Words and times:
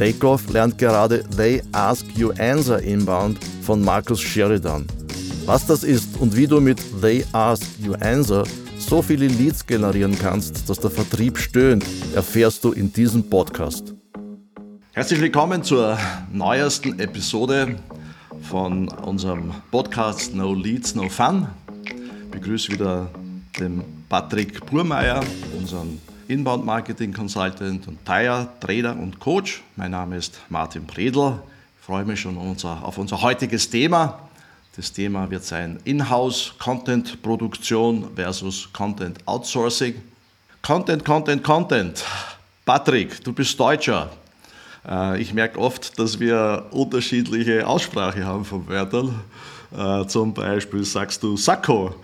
Takeoff 0.00 0.50
lernt 0.50 0.78
gerade 0.78 1.22
They 1.36 1.62
Ask 1.72 2.06
You 2.16 2.30
Answer 2.38 2.80
Inbound 2.82 3.38
von 3.60 3.84
Markus 3.84 4.18
Sheridan. 4.18 4.86
Was 5.44 5.66
das 5.66 5.84
ist 5.84 6.18
und 6.18 6.34
wie 6.34 6.46
du 6.46 6.58
mit 6.58 6.80
They 7.02 7.22
Ask 7.32 7.66
You 7.78 7.92
Answer 8.00 8.44
so 8.78 9.02
viele 9.02 9.26
Leads 9.26 9.66
generieren 9.66 10.18
kannst, 10.18 10.70
dass 10.70 10.80
der 10.80 10.90
Vertrieb 10.90 11.36
stöhnt, 11.36 11.84
erfährst 12.14 12.64
du 12.64 12.72
in 12.72 12.90
diesem 12.90 13.28
Podcast. 13.28 13.94
Herzlich 14.92 15.20
willkommen 15.20 15.62
zur 15.62 15.98
neuesten 16.32 16.98
Episode 16.98 17.76
von 18.40 18.88
unserem 18.88 19.52
Podcast 19.70 20.34
No 20.34 20.54
Leads, 20.54 20.94
No 20.94 21.10
Fun. 21.10 21.46
Ich 21.84 22.30
begrüße 22.30 22.72
wieder 22.72 23.10
den 23.58 23.84
Patrick 24.08 24.64
Burmeier, 24.64 25.22
unseren 25.58 25.98
Inbound 26.30 26.64
Marketing 26.64 27.12
Consultant 27.12 27.88
und 27.88 28.06
Tire, 28.06 28.46
Trainer 28.60 28.96
und 28.96 29.18
Coach. 29.18 29.64
Mein 29.74 29.90
Name 29.90 30.16
ist 30.16 30.40
Martin 30.48 30.86
Predl. 30.86 31.40
Ich 31.80 31.84
freue 31.84 32.04
mich 32.04 32.20
schon 32.20 32.38
auf 32.38 32.98
unser 32.98 33.20
heutiges 33.20 33.68
Thema. 33.68 34.28
Das 34.76 34.92
Thema 34.92 35.28
wird 35.28 35.42
sein 35.42 35.80
Inhouse 35.82 36.54
Content 36.56 37.20
Produktion 37.20 38.14
versus 38.14 38.72
Content 38.72 39.18
Outsourcing. 39.26 39.96
Content, 40.62 41.04
Content, 41.04 41.42
Content. 41.42 42.04
Patrick, 42.64 43.24
du 43.24 43.32
bist 43.32 43.58
Deutscher. 43.58 44.08
Äh, 44.88 45.20
ich 45.20 45.34
merke 45.34 45.58
oft, 45.58 45.98
dass 45.98 46.20
wir 46.20 46.66
unterschiedliche 46.70 47.66
Aussprache 47.66 48.24
haben 48.24 48.44
von 48.44 48.68
Wörtern. 48.68 49.18
Äh, 49.76 50.06
zum 50.06 50.34
Beispiel 50.34 50.84
sagst 50.84 51.22
du 51.22 51.36
Sakko. 51.36 51.94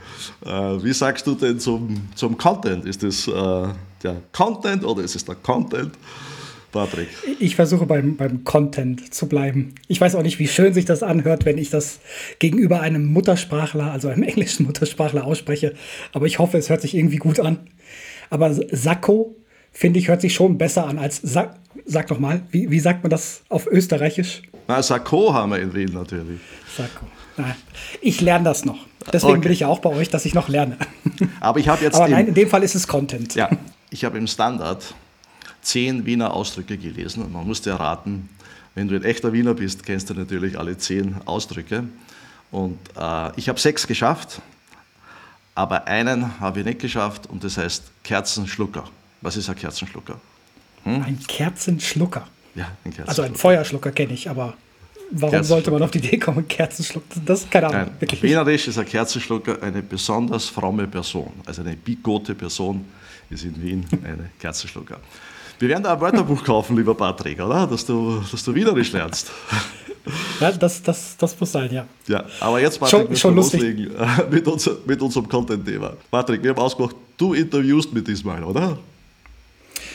Äh, 0.45 0.51
wie 0.51 0.93
sagst 0.93 1.27
du 1.27 1.35
denn 1.35 1.59
zum, 1.59 2.09
zum 2.15 2.37
Content? 2.37 2.85
Ist 2.85 3.03
das 3.03 3.27
der 3.27 4.23
Content 4.33 4.85
oder 4.85 5.03
ist 5.03 5.17
es 5.17 5.25
der 5.25 5.35
Content? 5.37 5.93
Patrick. 6.77 7.09
Ich 7.41 7.57
versuche 7.57 7.87
beim, 7.87 8.17
beim 8.17 8.45
Content 8.45 9.15
zu 9.15 9.29
bleiben. 9.29 9.75
Ich 9.89 10.01
weiß 10.01 10.15
auch 10.15 10.23
nicht, 10.23 10.39
wie 10.39 10.47
schön 10.49 10.75
sich 10.75 10.85
das 10.85 11.03
anhört, 11.03 11.47
wenn 11.47 11.57
ich 11.57 11.71
das 11.71 12.01
gegenüber 12.39 12.81
einem 12.81 13.07
Muttersprachler, 13.07 13.91
also 13.93 14.09
einem 14.09 14.23
englischen 14.25 14.67
Muttersprachler 14.67 15.25
ausspreche. 15.25 15.75
Aber 16.13 16.27
ich 16.27 16.39
hoffe, 16.39 16.59
es 16.59 16.69
hört 16.69 16.83
sich 16.83 16.95
irgendwie 16.95 17.17
gut 17.17 17.41
an. 17.41 17.59
Aber 18.29 18.53
Sakko, 18.53 19.37
finde 19.73 19.99
ich, 19.99 20.09
hört 20.09 20.21
sich 20.21 20.35
schon 20.35 20.59
besser 20.59 20.87
an 20.87 20.99
als 20.99 21.21
Sakko. 21.23 21.57
Sag 21.85 22.09
doch 22.09 22.19
mal, 22.19 22.43
wie, 22.51 22.71
wie 22.71 22.81
sagt 22.81 23.05
man 23.05 23.11
das 23.11 23.43
auf 23.49 23.67
Österreichisch? 23.67 24.43
Na, 24.67 24.83
Sakko 24.83 25.33
haben 25.33 25.53
wir 25.53 25.61
in 25.61 25.73
Wien 25.73 25.93
natürlich. 25.93 26.41
Sakko. 26.77 27.07
Nein, 27.37 27.55
ich 28.01 28.21
lerne 28.21 28.45
das 28.45 28.65
noch. 28.65 28.79
Deswegen 29.13 29.35
okay. 29.35 29.41
bin 29.43 29.53
ich 29.53 29.61
ja 29.61 29.69
auch 29.69 29.79
bei 29.79 29.91
euch, 29.91 30.09
dass 30.09 30.25
ich 30.25 30.35
noch 30.35 30.49
lerne. 30.49 30.77
Aber 31.41 31.61
ich 31.61 31.69
habe 31.69 31.85
jetzt. 31.85 31.95
Aber 31.97 32.09
nein, 32.09 32.29
in 32.29 32.35
dem 32.35 32.49
Fall 32.49 32.63
ist 32.63 32.75
es 32.75 32.89
Content. 32.89 33.35
Ja, 33.35 33.51
ich 33.91 34.05
habe 34.05 34.19
im 34.19 34.27
Standard 34.27 34.95
zehn 35.63 36.07
Wiener 36.07 36.33
Ausdrücke 36.33 36.77
gelesen 36.77 37.23
und 37.25 37.33
man 37.33 37.47
musste 37.47 37.71
erraten, 37.71 38.29
wenn 38.75 38.89
du 38.89 38.95
ein 38.95 39.05
echter 39.05 39.33
Wiener 39.33 39.55
bist, 39.55 39.85
kennst 39.85 40.11
du 40.11 40.15
natürlich 40.15 40.59
alle 40.59 40.77
zehn 40.77 41.17
Ausdrücke. 41.25 41.85
Und 42.51 42.79
äh, 42.97 43.31
ich 43.37 43.49
habe 43.49 43.59
sechs 43.59 43.87
geschafft, 43.87 44.41
aber 45.55 45.87
einen 45.87 46.39
habe 46.41 46.61
ich 46.61 46.67
nicht 46.67 46.81
geschafft 46.81 47.27
und 47.27 47.43
das 47.43 47.57
heißt 47.57 47.85
Kerzenschlucker. 48.05 48.85
Was 49.23 49.37
ist 49.37 49.49
ein 49.49 49.57
Kerzenschlucker? 49.57 50.21
Hm? 50.85 51.03
Ein 51.03 51.19
Kerzenschlucker. 51.27 52.29
Ja, 52.55 52.67
ein 52.85 52.93
Kerzenschlucker. 52.93 53.09
Also 53.09 53.23
ein 53.23 53.35
Feuerschlucker 53.35 53.91
kenne 53.91 54.13
ich, 54.13 54.31
aber 54.31 54.55
warum 55.11 55.43
sollte 55.43 55.71
man 55.71 55.83
auf 55.83 55.91
die 55.91 55.99
Idee 55.99 56.19
kommen, 56.19 56.47
Kerzenschlucker? 56.47 57.21
Das 57.25 57.43
ist 57.43 57.51
keine 57.51 57.69
Ahnung. 57.69 57.91
Nein, 58.01 58.23
Wienerisch 58.23 58.69
ist 58.69 58.79
ein 58.79 58.87
Kerzenschlucker 58.87 59.63
eine 59.63 59.83
besonders 59.83 60.47
fromme 60.47 60.87
Person, 60.87 61.33
also 61.45 61.63
eine 61.63 61.77
bigote 61.77 62.35
Person 62.35 62.85
ist 63.31 63.45
in 63.45 63.61
Wien 63.63 63.87
eine 64.05 64.31
Kerzenschlucker. 64.39 64.99
Wir 65.59 65.69
werden 65.69 65.85
da 65.85 65.95
ein 65.95 66.01
Wörterbuch 66.01 66.45
kaufen, 66.45 66.77
lieber 66.77 66.95
Patrick, 66.95 67.41
oder? 67.41 67.67
Dass 67.67 67.85
du, 67.87 68.23
dass 68.31 68.45
du 68.45 68.55
Wienerisch 68.55 68.93
lernst. 68.93 69.31
Ja, 70.41 70.53
das, 70.53 70.81
das, 70.83 71.17
das 71.17 71.41
muss 71.41 71.51
sein, 71.51 71.73
ja. 71.73 71.85
Ja, 72.07 72.25
aber 72.39 72.61
jetzt, 72.61 72.79
Patrick, 72.79 73.09
schon, 73.09 73.17
schon 73.17 73.35
loslegen 73.35 73.91
mit, 74.31 74.47
unser, 74.47 74.77
mit 74.87 75.03
unserem 75.03 75.29
Content-Thema. 75.29 75.95
Patrick, 76.11 76.45
wir 76.45 76.51
haben 76.51 76.61
ausgemacht, 76.61 76.95
du 77.17 77.35
interviewst 77.35 77.93
mit 77.93 78.07
diesmal, 78.07 78.45
oder? 78.45 78.79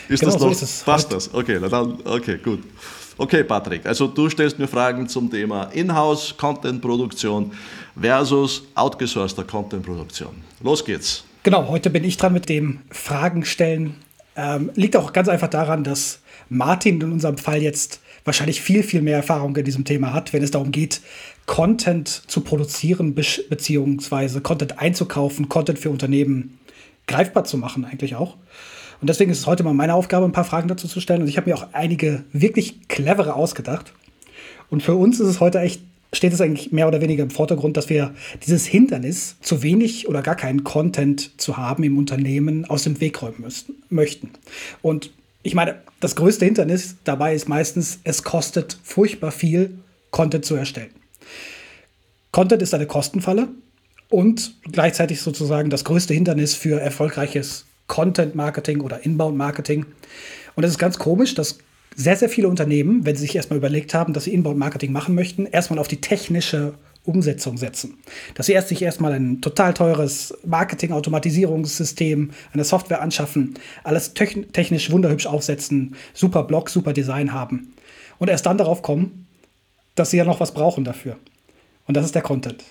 Ist 0.08 0.20
genau, 0.20 0.32
das 0.32 0.40
noch? 0.42 0.48
So 0.48 0.52
ist 0.52 0.62
es. 0.62 0.82
Passt 0.82 1.12
das? 1.12 1.32
Okay, 1.32 1.58
dann, 1.66 1.98
okay, 2.04 2.38
gut. 2.44 2.60
Okay, 3.18 3.44
Patrick, 3.44 3.84
also 3.84 4.06
du 4.06 4.30
stellst 4.30 4.58
mir 4.58 4.66
Fragen 4.66 5.06
zum 5.06 5.30
Thema 5.30 5.64
Inhouse 5.72 6.34
Content-Produktion 6.36 7.52
versus 8.00 8.62
outgesourceter 8.74 9.44
Content-Produktion. 9.44 10.30
Los 10.62 10.84
geht's. 10.84 11.24
Genau, 11.42 11.68
heute 11.68 11.90
bin 11.90 12.04
ich 12.04 12.16
dran 12.16 12.32
mit 12.32 12.48
dem 12.48 12.80
Fragen 12.90 13.44
stellen. 13.44 13.96
Ähm, 14.34 14.70
liegt 14.74 14.96
auch 14.96 15.12
ganz 15.12 15.28
einfach 15.28 15.48
daran, 15.48 15.84
dass 15.84 16.20
Martin 16.48 17.00
in 17.00 17.12
unserem 17.12 17.36
Fall 17.36 17.60
jetzt 17.60 18.00
wahrscheinlich 18.24 18.62
viel, 18.62 18.82
viel 18.82 19.02
mehr 19.02 19.16
Erfahrung 19.16 19.54
in 19.56 19.64
diesem 19.64 19.84
Thema 19.84 20.12
hat, 20.12 20.32
wenn 20.32 20.42
es 20.42 20.52
darum 20.52 20.70
geht, 20.70 21.00
Content 21.46 22.08
zu 22.08 22.40
produzieren, 22.40 23.14
beziehungsweise 23.14 24.40
Content 24.40 24.78
einzukaufen, 24.78 25.48
Content 25.48 25.78
für 25.78 25.90
Unternehmen 25.90 26.58
greifbar 27.06 27.44
zu 27.44 27.58
machen, 27.58 27.84
eigentlich 27.84 28.14
auch. 28.14 28.36
Und 29.02 29.08
deswegen 29.08 29.32
ist 29.32 29.40
es 29.40 29.46
heute 29.48 29.64
mal 29.64 29.74
meine 29.74 29.94
Aufgabe, 29.94 30.24
ein 30.24 30.32
paar 30.32 30.44
Fragen 30.44 30.68
dazu 30.68 30.86
zu 30.86 31.00
stellen. 31.00 31.22
Und 31.22 31.28
ich 31.28 31.36
habe 31.36 31.50
mir 31.50 31.56
auch 31.56 31.66
einige 31.72 32.22
wirklich 32.32 32.86
clevere 32.86 33.34
ausgedacht. 33.34 33.92
Und 34.70 34.84
für 34.84 34.94
uns 34.94 35.18
ist 35.18 35.26
es 35.26 35.40
heute 35.40 35.58
echt, 35.58 35.82
steht 36.12 36.32
es 36.32 36.40
eigentlich 36.40 36.70
mehr 36.70 36.86
oder 36.86 37.00
weniger 37.00 37.24
im 37.24 37.30
Vordergrund, 37.30 37.76
dass 37.76 37.88
wir 37.88 38.14
dieses 38.46 38.64
Hindernis, 38.64 39.34
zu 39.40 39.64
wenig 39.64 40.08
oder 40.08 40.22
gar 40.22 40.36
keinen 40.36 40.62
Content 40.62 41.40
zu 41.40 41.56
haben 41.56 41.82
im 41.82 41.98
Unternehmen, 41.98 42.64
aus 42.64 42.84
dem 42.84 43.00
Weg 43.00 43.20
räumen 43.20 43.40
müssen, 43.40 43.82
möchten. 43.88 44.30
Und 44.82 45.10
ich 45.42 45.56
meine, 45.56 45.80
das 45.98 46.14
größte 46.14 46.44
Hindernis 46.44 46.94
dabei 47.02 47.34
ist 47.34 47.48
meistens, 47.48 47.98
es 48.04 48.22
kostet 48.22 48.78
furchtbar 48.84 49.32
viel, 49.32 49.78
Content 50.12 50.44
zu 50.44 50.54
erstellen. 50.54 50.90
Content 52.30 52.62
ist 52.62 52.72
eine 52.72 52.86
Kostenfalle 52.86 53.48
und 54.10 54.54
gleichzeitig 54.70 55.20
sozusagen 55.22 55.70
das 55.70 55.82
größte 55.82 56.14
Hindernis 56.14 56.54
für 56.54 56.80
erfolgreiches 56.80 57.66
Content 57.92 58.34
Marketing 58.34 58.80
oder 58.80 59.04
Inbound 59.04 59.36
Marketing. 59.36 59.84
Und 60.54 60.64
es 60.64 60.70
ist 60.70 60.78
ganz 60.78 60.98
komisch, 60.98 61.34
dass 61.34 61.58
sehr, 61.94 62.16
sehr 62.16 62.30
viele 62.30 62.48
Unternehmen, 62.48 63.04
wenn 63.04 63.16
sie 63.16 63.20
sich 63.20 63.36
erstmal 63.36 63.58
überlegt 63.58 63.92
haben, 63.92 64.14
dass 64.14 64.24
sie 64.24 64.32
Inbound 64.32 64.58
Marketing 64.58 64.92
machen 64.92 65.14
möchten, 65.14 65.44
erstmal 65.44 65.78
auf 65.78 65.88
die 65.88 66.00
technische 66.00 66.72
Umsetzung 67.04 67.58
setzen. 67.58 67.98
Dass 68.34 68.46
sie 68.46 68.54
erst 68.54 68.68
sich 68.68 68.80
erstmal 68.80 69.12
ein 69.12 69.42
total 69.42 69.74
teures 69.74 70.32
Marketing-Automatisierungssystem, 70.46 72.30
eine 72.54 72.64
Software 72.64 73.02
anschaffen, 73.02 73.58
alles 73.84 74.14
technisch 74.14 74.90
wunderhübsch 74.90 75.26
aufsetzen, 75.26 75.94
super 76.14 76.44
Blog, 76.44 76.70
super 76.70 76.94
Design 76.94 77.34
haben. 77.34 77.74
Und 78.18 78.30
erst 78.30 78.46
dann 78.46 78.56
darauf 78.56 78.80
kommen, 78.80 79.26
dass 79.96 80.12
sie 80.12 80.16
ja 80.16 80.24
noch 80.24 80.40
was 80.40 80.54
brauchen 80.54 80.84
dafür. 80.84 81.18
Und 81.86 81.94
das 81.98 82.06
ist 82.06 82.14
der 82.14 82.22
Content 82.22 82.64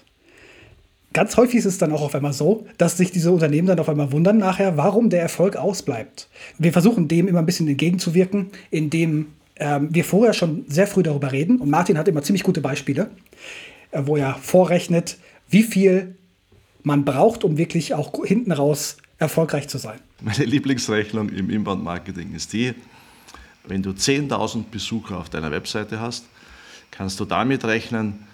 ganz 1.13 1.37
häufig 1.37 1.55
ist 1.55 1.65
es 1.65 1.77
dann 1.77 1.91
auch 1.91 2.01
auf 2.01 2.15
einmal 2.15 2.33
so, 2.33 2.65
dass 2.77 2.97
sich 2.97 3.11
diese 3.11 3.31
Unternehmen 3.31 3.67
dann 3.67 3.79
auf 3.79 3.89
einmal 3.89 4.11
wundern 4.11 4.37
nachher, 4.37 4.77
warum 4.77 5.09
der 5.09 5.21
Erfolg 5.21 5.55
ausbleibt. 5.55 6.27
Wir 6.57 6.73
versuchen 6.73 7.07
dem 7.07 7.27
immer 7.27 7.39
ein 7.39 7.45
bisschen 7.45 7.67
entgegenzuwirken, 7.67 8.51
indem 8.69 9.27
ähm, 9.57 9.89
wir 9.91 10.03
vorher 10.03 10.33
schon 10.33 10.65
sehr 10.67 10.87
früh 10.87 11.03
darüber 11.03 11.31
reden. 11.31 11.59
Und 11.59 11.69
Martin 11.69 11.97
hat 11.97 12.07
immer 12.07 12.23
ziemlich 12.23 12.43
gute 12.43 12.61
Beispiele, 12.61 13.11
äh, 13.91 14.01
wo 14.05 14.17
er 14.17 14.35
vorrechnet, 14.35 15.17
wie 15.49 15.63
viel 15.63 16.15
man 16.83 17.05
braucht, 17.05 17.43
um 17.43 17.57
wirklich 17.57 17.93
auch 17.93 18.25
hinten 18.25 18.51
raus 18.51 18.97
erfolgreich 19.17 19.67
zu 19.67 19.77
sein. 19.77 19.99
Meine 20.21 20.45
Lieblingsrechnung 20.45 21.29
im 21.29 21.49
Inbound-Marketing 21.49 22.33
ist 22.33 22.53
die, 22.53 22.73
wenn 23.67 23.83
du 23.83 23.91
10.000 23.91 24.65
Besucher 24.71 25.19
auf 25.19 25.29
deiner 25.29 25.51
Webseite 25.51 25.99
hast, 25.99 26.25
kannst 26.89 27.19
du 27.19 27.25
damit 27.25 27.63
rechnen, 27.63 28.25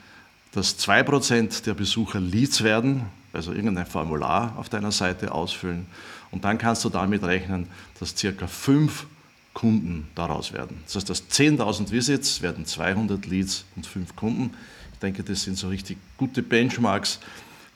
dass 0.57 0.79
2% 0.79 1.65
der 1.65 1.75
Besucher 1.75 2.19
Leads 2.19 2.63
werden, 2.63 3.03
also 3.31 3.53
irgendein 3.53 3.85
Formular 3.85 4.57
auf 4.57 4.69
deiner 4.69 4.91
Seite 4.91 5.31
ausfüllen. 5.31 5.85
Und 6.31 6.45
dann 6.45 6.57
kannst 6.57 6.83
du 6.83 6.89
damit 6.89 7.23
rechnen, 7.23 7.67
dass 7.99 8.17
circa 8.17 8.47
5 8.47 9.05
Kunden 9.53 10.07
daraus 10.15 10.53
werden. 10.53 10.81
Das 10.85 10.95
heißt, 10.95 11.09
dass 11.11 11.29
10.000 11.29 11.91
Visits 11.91 12.41
werden 12.41 12.65
200 12.65 13.27
Leads 13.27 13.65
und 13.75 13.85
5 13.85 14.15
Kunden. 14.15 14.55
Ich 14.93 14.99
denke, 14.99 15.23
das 15.23 15.43
sind 15.43 15.59
so 15.59 15.69
richtig 15.69 15.99
gute 16.17 16.41
Benchmarks, 16.41 17.19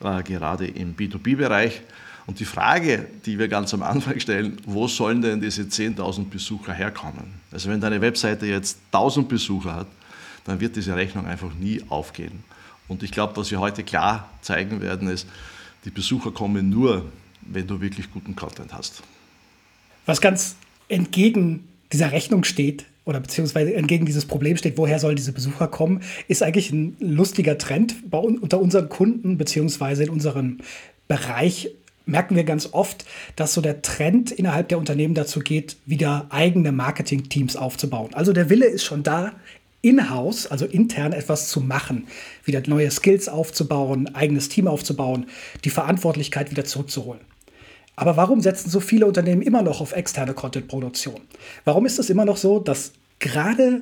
äh, 0.03 0.23
gerade 0.23 0.65
im 0.65 0.95
B2B-Bereich. 0.95 1.81
Und 2.25 2.39
die 2.39 2.45
Frage, 2.45 3.05
die 3.27 3.37
wir 3.37 3.47
ganz 3.47 3.75
am 3.75 3.83
Anfang 3.83 4.19
stellen, 4.19 4.57
wo 4.65 4.87
sollen 4.87 5.21
denn 5.21 5.39
diese 5.39 5.63
10.000 5.63 6.31
Besucher 6.31 6.73
herkommen? 6.73 7.25
Also 7.51 7.69
wenn 7.69 7.79
deine 7.79 8.01
Webseite 8.01 8.47
jetzt 8.47 8.79
1.000 8.91 9.27
Besucher 9.27 9.75
hat, 9.75 9.87
dann 10.45 10.59
wird 10.59 10.75
diese 10.75 10.95
Rechnung 10.95 11.27
einfach 11.27 11.53
nie 11.53 11.83
aufgehen. 11.87 12.43
Und 12.91 13.03
ich 13.03 13.11
glaube, 13.11 13.37
was 13.37 13.49
wir 13.51 13.61
heute 13.61 13.83
klar 13.83 14.29
zeigen 14.41 14.81
werden, 14.81 15.07
ist, 15.07 15.25
die 15.85 15.89
Besucher 15.89 16.31
kommen 16.31 16.69
nur, 16.69 17.05
wenn 17.39 17.65
du 17.65 17.79
wirklich 17.79 18.11
guten 18.11 18.35
Content 18.35 18.73
hast. 18.73 19.01
Was 20.05 20.19
ganz 20.19 20.57
entgegen 20.89 21.69
dieser 21.93 22.11
Rechnung 22.11 22.43
steht, 22.43 22.85
oder 23.05 23.21
beziehungsweise 23.21 23.73
entgegen 23.73 24.05
dieses 24.05 24.25
Problem 24.25 24.57
steht, 24.57 24.77
woher 24.77 24.99
sollen 24.99 25.15
diese 25.15 25.31
Besucher 25.31 25.69
kommen, 25.69 26.01
ist 26.27 26.43
eigentlich 26.43 26.71
ein 26.71 26.97
lustiger 26.99 27.57
Trend 27.57 28.11
bei, 28.11 28.17
unter 28.17 28.59
unseren 28.59 28.89
Kunden, 28.89 29.37
beziehungsweise 29.37 30.03
in 30.03 30.09
unserem 30.09 30.57
Bereich 31.07 31.69
merken 32.05 32.35
wir 32.35 32.43
ganz 32.43 32.73
oft, 32.73 33.05
dass 33.37 33.53
so 33.53 33.61
der 33.61 33.81
Trend 33.81 34.31
innerhalb 34.31 34.67
der 34.67 34.77
Unternehmen 34.77 35.13
dazu 35.13 35.39
geht, 35.39 35.77
wieder 35.85 36.25
eigene 36.29 36.73
Marketing-Teams 36.73 37.55
aufzubauen. 37.55 38.13
Also 38.13 38.33
der 38.33 38.49
Wille 38.49 38.65
ist 38.65 38.83
schon 38.83 39.01
da, 39.01 39.31
in-house, 39.81 40.47
also 40.47 40.65
intern 40.65 41.13
etwas 41.13 41.49
zu 41.49 41.61
machen, 41.61 42.07
wieder 42.45 42.61
neue 42.67 42.91
Skills 42.91 43.27
aufzubauen, 43.27 44.13
eigenes 44.13 44.49
Team 44.49 44.67
aufzubauen, 44.67 45.25
die 45.63 45.69
Verantwortlichkeit 45.69 46.51
wieder 46.51 46.65
zurückzuholen. 46.65 47.21
Aber 47.95 48.17
warum 48.17 48.41
setzen 48.41 48.69
so 48.69 48.79
viele 48.79 49.05
Unternehmen 49.05 49.41
immer 49.41 49.61
noch 49.61 49.81
auf 49.81 49.91
externe 49.91 50.33
Content-Produktion? 50.33 51.21
Warum 51.65 51.85
ist 51.85 51.99
es 51.99 52.09
immer 52.09 52.25
noch 52.25 52.37
so, 52.37 52.59
dass 52.59 52.93
gerade 53.19 53.81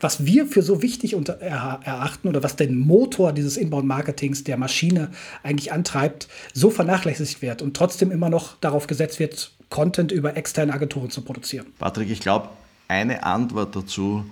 was 0.00 0.24
wir 0.24 0.46
für 0.46 0.62
so 0.62 0.82
wichtig 0.82 1.12
erachten 1.12 2.28
oder 2.28 2.42
was 2.42 2.56
den 2.56 2.78
Motor 2.78 3.32
dieses 3.32 3.56
Inbound-Marketings 3.58 4.44
der 4.44 4.56
Maschine 4.56 5.10
eigentlich 5.42 5.72
antreibt, 5.72 6.26
so 6.54 6.70
vernachlässigt 6.70 7.42
wird 7.42 7.60
und 7.60 7.76
trotzdem 7.76 8.10
immer 8.10 8.30
noch 8.30 8.56
darauf 8.60 8.86
gesetzt 8.86 9.18
wird, 9.20 9.52
Content 9.68 10.10
über 10.10 10.36
externe 10.36 10.72
Agenturen 10.72 11.10
zu 11.10 11.20
produzieren? 11.20 11.66
Patrick, 11.78 12.10
ich 12.10 12.20
glaube, 12.20 12.48
eine 12.88 13.22
Antwort 13.22 13.76
dazu 13.76 14.24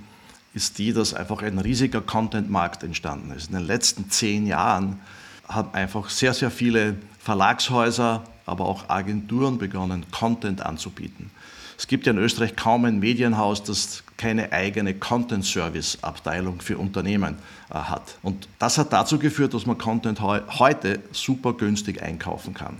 ist 0.58 0.78
die, 0.78 0.93
dass 0.93 1.14
einfach 1.14 1.43
ein 1.43 1.58
riesiger 1.60 2.00
Content-Markt 2.00 2.82
entstanden 2.82 3.31
ist. 3.31 3.50
In 3.50 3.55
den 3.55 3.64
letzten 3.64 4.10
zehn 4.10 4.44
Jahren 4.44 4.99
haben 5.46 5.72
einfach 5.72 6.10
sehr, 6.10 6.34
sehr 6.34 6.50
viele 6.50 6.96
Verlagshäuser, 7.20 8.25
aber 8.44 8.64
auch 8.64 8.88
Agenturen 8.88 9.58
begonnen, 9.58 10.05
Content 10.10 10.60
anzubieten. 10.60 11.31
Es 11.78 11.87
gibt 11.87 12.06
ja 12.06 12.12
in 12.12 12.19
Österreich 12.19 12.56
kaum 12.56 12.87
ein 12.87 12.99
Medienhaus, 12.99 13.62
das 13.62 14.02
keine 14.16 14.50
eigene 14.50 14.94
Content-Service-Abteilung 14.94 16.61
für 16.61 16.76
Unternehmen 16.76 17.37
äh, 17.70 17.75
hat. 17.75 18.19
Und 18.22 18.49
das 18.58 18.78
hat 18.78 18.93
dazu 18.93 19.20
geführt, 19.20 19.54
dass 19.54 19.64
man 19.64 19.78
Content 19.78 20.20
heu 20.20 20.40
heute 20.58 20.99
super 21.12 21.52
günstig 21.52 22.02
einkaufen 22.02 22.52
kann. 22.52 22.78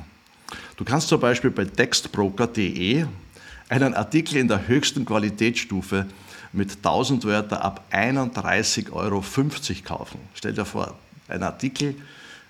Du 0.76 0.84
kannst 0.84 1.06
zum 1.06 1.20
Beispiel 1.20 1.50
bei 1.50 1.64
textbroker.de 1.64 3.06
einen 3.69 3.94
Artikel 3.94 4.38
in 4.38 4.48
der 4.48 4.66
höchsten 4.66 5.04
Qualitätsstufe 5.04 6.06
mit 6.52 6.76
1000 6.76 7.24
Wörter 7.24 7.64
ab 7.64 7.84
31,50 7.92 8.92
Euro 8.92 9.22
kaufen. 9.84 10.18
Stell 10.34 10.52
dir 10.52 10.64
vor, 10.64 10.94
ein 11.28 11.42
Artikel 11.42 11.94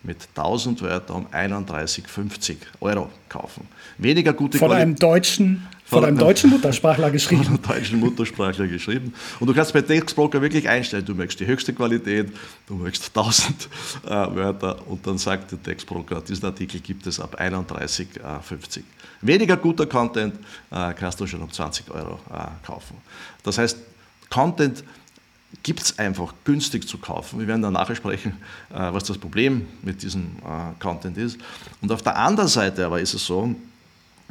mit 0.02 0.28
1000 0.36 0.82
Wörtern 0.82 1.16
um 1.16 1.26
31,50 1.26 2.56
Euro 2.80 3.10
kaufen. 3.28 3.66
Weniger 3.98 4.32
gute 4.32 4.58
Von 4.58 4.72
einem 4.72 4.96
deutschen 4.96 5.66
von, 5.88 6.04
einem 6.04 6.18
deutschen 6.18 6.50
Muttersprachler 6.50 7.10
geschrieben. 7.10 7.44
Von 7.44 7.54
einem 7.54 7.62
deutschen 7.62 8.00
Muttersprachler 8.00 8.66
geschrieben. 8.66 9.14
Und 9.40 9.46
du 9.46 9.54
kannst 9.54 9.72
bei 9.72 9.80
Textbroker 9.80 10.42
wirklich 10.42 10.68
einstellen, 10.68 11.04
du 11.04 11.14
möchtest 11.14 11.40
die 11.40 11.46
höchste 11.46 11.72
Qualität, 11.72 12.30
du 12.66 12.74
möchtest 12.74 13.16
1000 13.16 13.68
äh, 14.04 14.08
Wörter 14.10 14.86
und 14.86 15.06
dann 15.06 15.16
sagt 15.16 15.52
der 15.52 15.62
Textbroker, 15.62 16.20
diesen 16.20 16.44
Artikel 16.44 16.80
gibt 16.80 17.06
es 17.06 17.18
ab 17.18 17.40
31,50. 17.40 18.78
Äh, 18.78 18.82
Weniger 19.22 19.56
guter 19.56 19.86
Content 19.86 20.34
äh, 20.70 20.92
kannst 20.92 21.20
du 21.20 21.26
schon 21.26 21.40
um 21.40 21.50
20 21.50 21.90
Euro 21.90 22.20
äh, 22.32 22.66
kaufen. 22.66 22.96
Das 23.42 23.56
heißt, 23.56 23.78
Content 24.28 24.84
gibt 25.62 25.80
es 25.80 25.98
einfach 25.98 26.34
günstig 26.44 26.86
zu 26.86 26.98
kaufen. 26.98 27.40
Wir 27.40 27.46
werden 27.46 27.62
dann 27.62 27.72
nachher 27.72 27.96
sprechen, 27.96 28.36
äh, 28.70 28.92
was 28.92 29.04
das 29.04 29.16
Problem 29.16 29.66
mit 29.82 30.02
diesem 30.02 30.36
äh, 30.44 30.78
Content 30.78 31.16
ist. 31.16 31.38
Und 31.80 31.90
auf 31.90 32.02
der 32.02 32.16
anderen 32.16 32.48
Seite 32.48 32.84
aber 32.84 33.00
ist 33.00 33.14
es 33.14 33.24
so, 33.24 33.54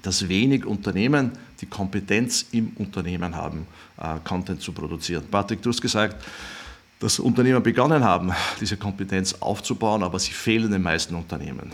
dass 0.01 0.27
wenig 0.27 0.65
Unternehmen 0.65 1.31
die 1.59 1.65
Kompetenz 1.65 2.45
im 2.51 2.71
Unternehmen 2.75 3.35
haben, 3.35 3.67
äh, 3.99 4.15
Content 4.23 4.61
zu 4.61 4.71
produzieren. 4.71 5.23
Patrick, 5.29 5.61
du 5.61 5.69
hast 5.69 5.81
gesagt, 5.81 6.23
dass 6.99 7.19
Unternehmen 7.19 7.61
begonnen 7.61 8.03
haben, 8.03 8.31
diese 8.59 8.77
Kompetenz 8.77 9.33
aufzubauen, 9.39 10.03
aber 10.03 10.17
sie 10.17 10.31
fehlen 10.31 10.71
den 10.71 10.81
meisten 10.81 11.13
Unternehmen. 11.15 11.71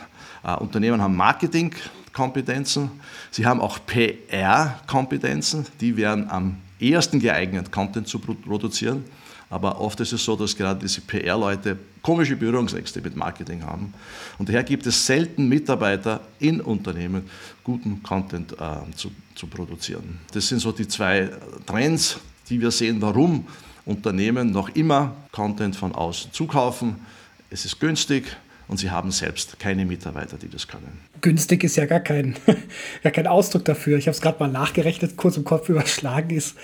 Unternehmen 0.60 1.02
haben 1.02 1.16
Marketingkompetenzen, 1.16 2.92
sie 3.32 3.46
haben 3.46 3.62
auch 3.62 3.80
PR-Kompetenzen, 3.86 5.66
die 5.80 5.96
wären 5.96 6.30
am 6.30 6.58
ehesten 6.80 7.22
geeignet, 7.22 7.72
Content 7.72 8.10
zu 8.10 8.20
produzieren. 8.20 9.06
Aber 9.54 9.80
oft 9.80 10.00
ist 10.00 10.12
es 10.12 10.26
so, 10.26 10.36
dass 10.36 10.56
gerade 10.56 10.80
diese 10.80 11.00
PR-Leute 11.02 11.78
komische 12.02 12.36
Berührungsängste 12.36 13.02
mit 13.02 13.16
Marketing 13.16 13.64
haben. 13.64 13.94
Und 14.40 14.50
daher 14.50 14.64
gibt 14.64 14.88
es 14.88 15.06
selten 15.06 15.48
Mitarbeiter 15.48 16.22
in 16.40 16.60
Unternehmen, 16.60 17.30
guten 17.64 18.02
Content 18.02 18.54
äh, 18.54 18.92
zu, 18.96 19.12
zu 19.36 19.46
produzieren. 19.46 20.20
Das 20.34 20.48
sind 20.48 20.58
so 20.58 20.72
die 20.72 20.88
zwei 20.88 21.30
Trends, 21.68 22.18
die 22.50 22.60
wir 22.60 22.72
sehen, 22.72 23.00
warum 23.00 23.46
Unternehmen 23.86 24.50
noch 24.50 24.70
immer 24.70 25.14
Content 25.32 25.76
von 25.76 25.94
außen 25.94 26.32
zukaufen. 26.34 26.96
Es 27.52 27.64
ist 27.64 27.80
günstig, 27.80 28.26
und 28.70 28.78
sie 28.78 28.90
haben 28.90 29.12
selbst 29.12 29.60
keine 29.60 29.86
Mitarbeiter, 29.86 30.38
die 30.38 30.50
das 30.50 30.68
können. 30.68 31.00
Günstig 31.22 31.64
ist 31.64 31.76
ja 31.76 31.86
gar 31.86 32.00
kein, 32.00 32.36
gar 33.04 33.12
kein 33.12 33.28
Ausdruck 33.28 33.66
dafür. 33.66 34.00
Ich 34.00 34.08
habe 34.08 34.16
es 34.16 34.22
gerade 34.22 34.40
mal 34.40 34.50
nachgerechnet, 34.50 35.16
kurz 35.16 35.38
im 35.38 35.44
Kopf 35.44 35.70
überschlagen 35.70 36.32
ist 36.32 36.56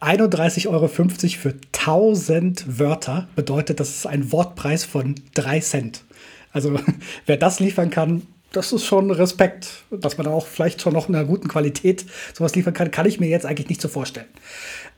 31,50 0.00 0.68
Euro 0.68 0.88
für 0.88 1.54
1000 1.72 2.78
Wörter 2.78 3.28
bedeutet, 3.36 3.80
das 3.80 3.90
ist 3.90 4.06
ein 4.06 4.32
Wortpreis 4.32 4.84
von 4.84 5.14
3 5.34 5.60
Cent. 5.60 6.04
Also 6.52 6.80
wer 7.26 7.36
das 7.36 7.60
liefern 7.60 7.90
kann, 7.90 8.22
das 8.52 8.72
ist 8.72 8.84
schon 8.84 9.10
Respekt. 9.10 9.84
Dass 9.90 10.18
man 10.18 10.26
auch 10.26 10.46
vielleicht 10.46 10.80
schon 10.80 10.94
noch 10.94 11.08
in 11.08 11.14
einer 11.14 11.24
guten 11.24 11.48
Qualität 11.48 12.04
sowas 12.34 12.54
liefern 12.54 12.74
kann, 12.74 12.90
kann 12.90 13.06
ich 13.06 13.20
mir 13.20 13.28
jetzt 13.28 13.46
eigentlich 13.46 13.68
nicht 13.68 13.80
so 13.80 13.88
vorstellen. 13.88 14.26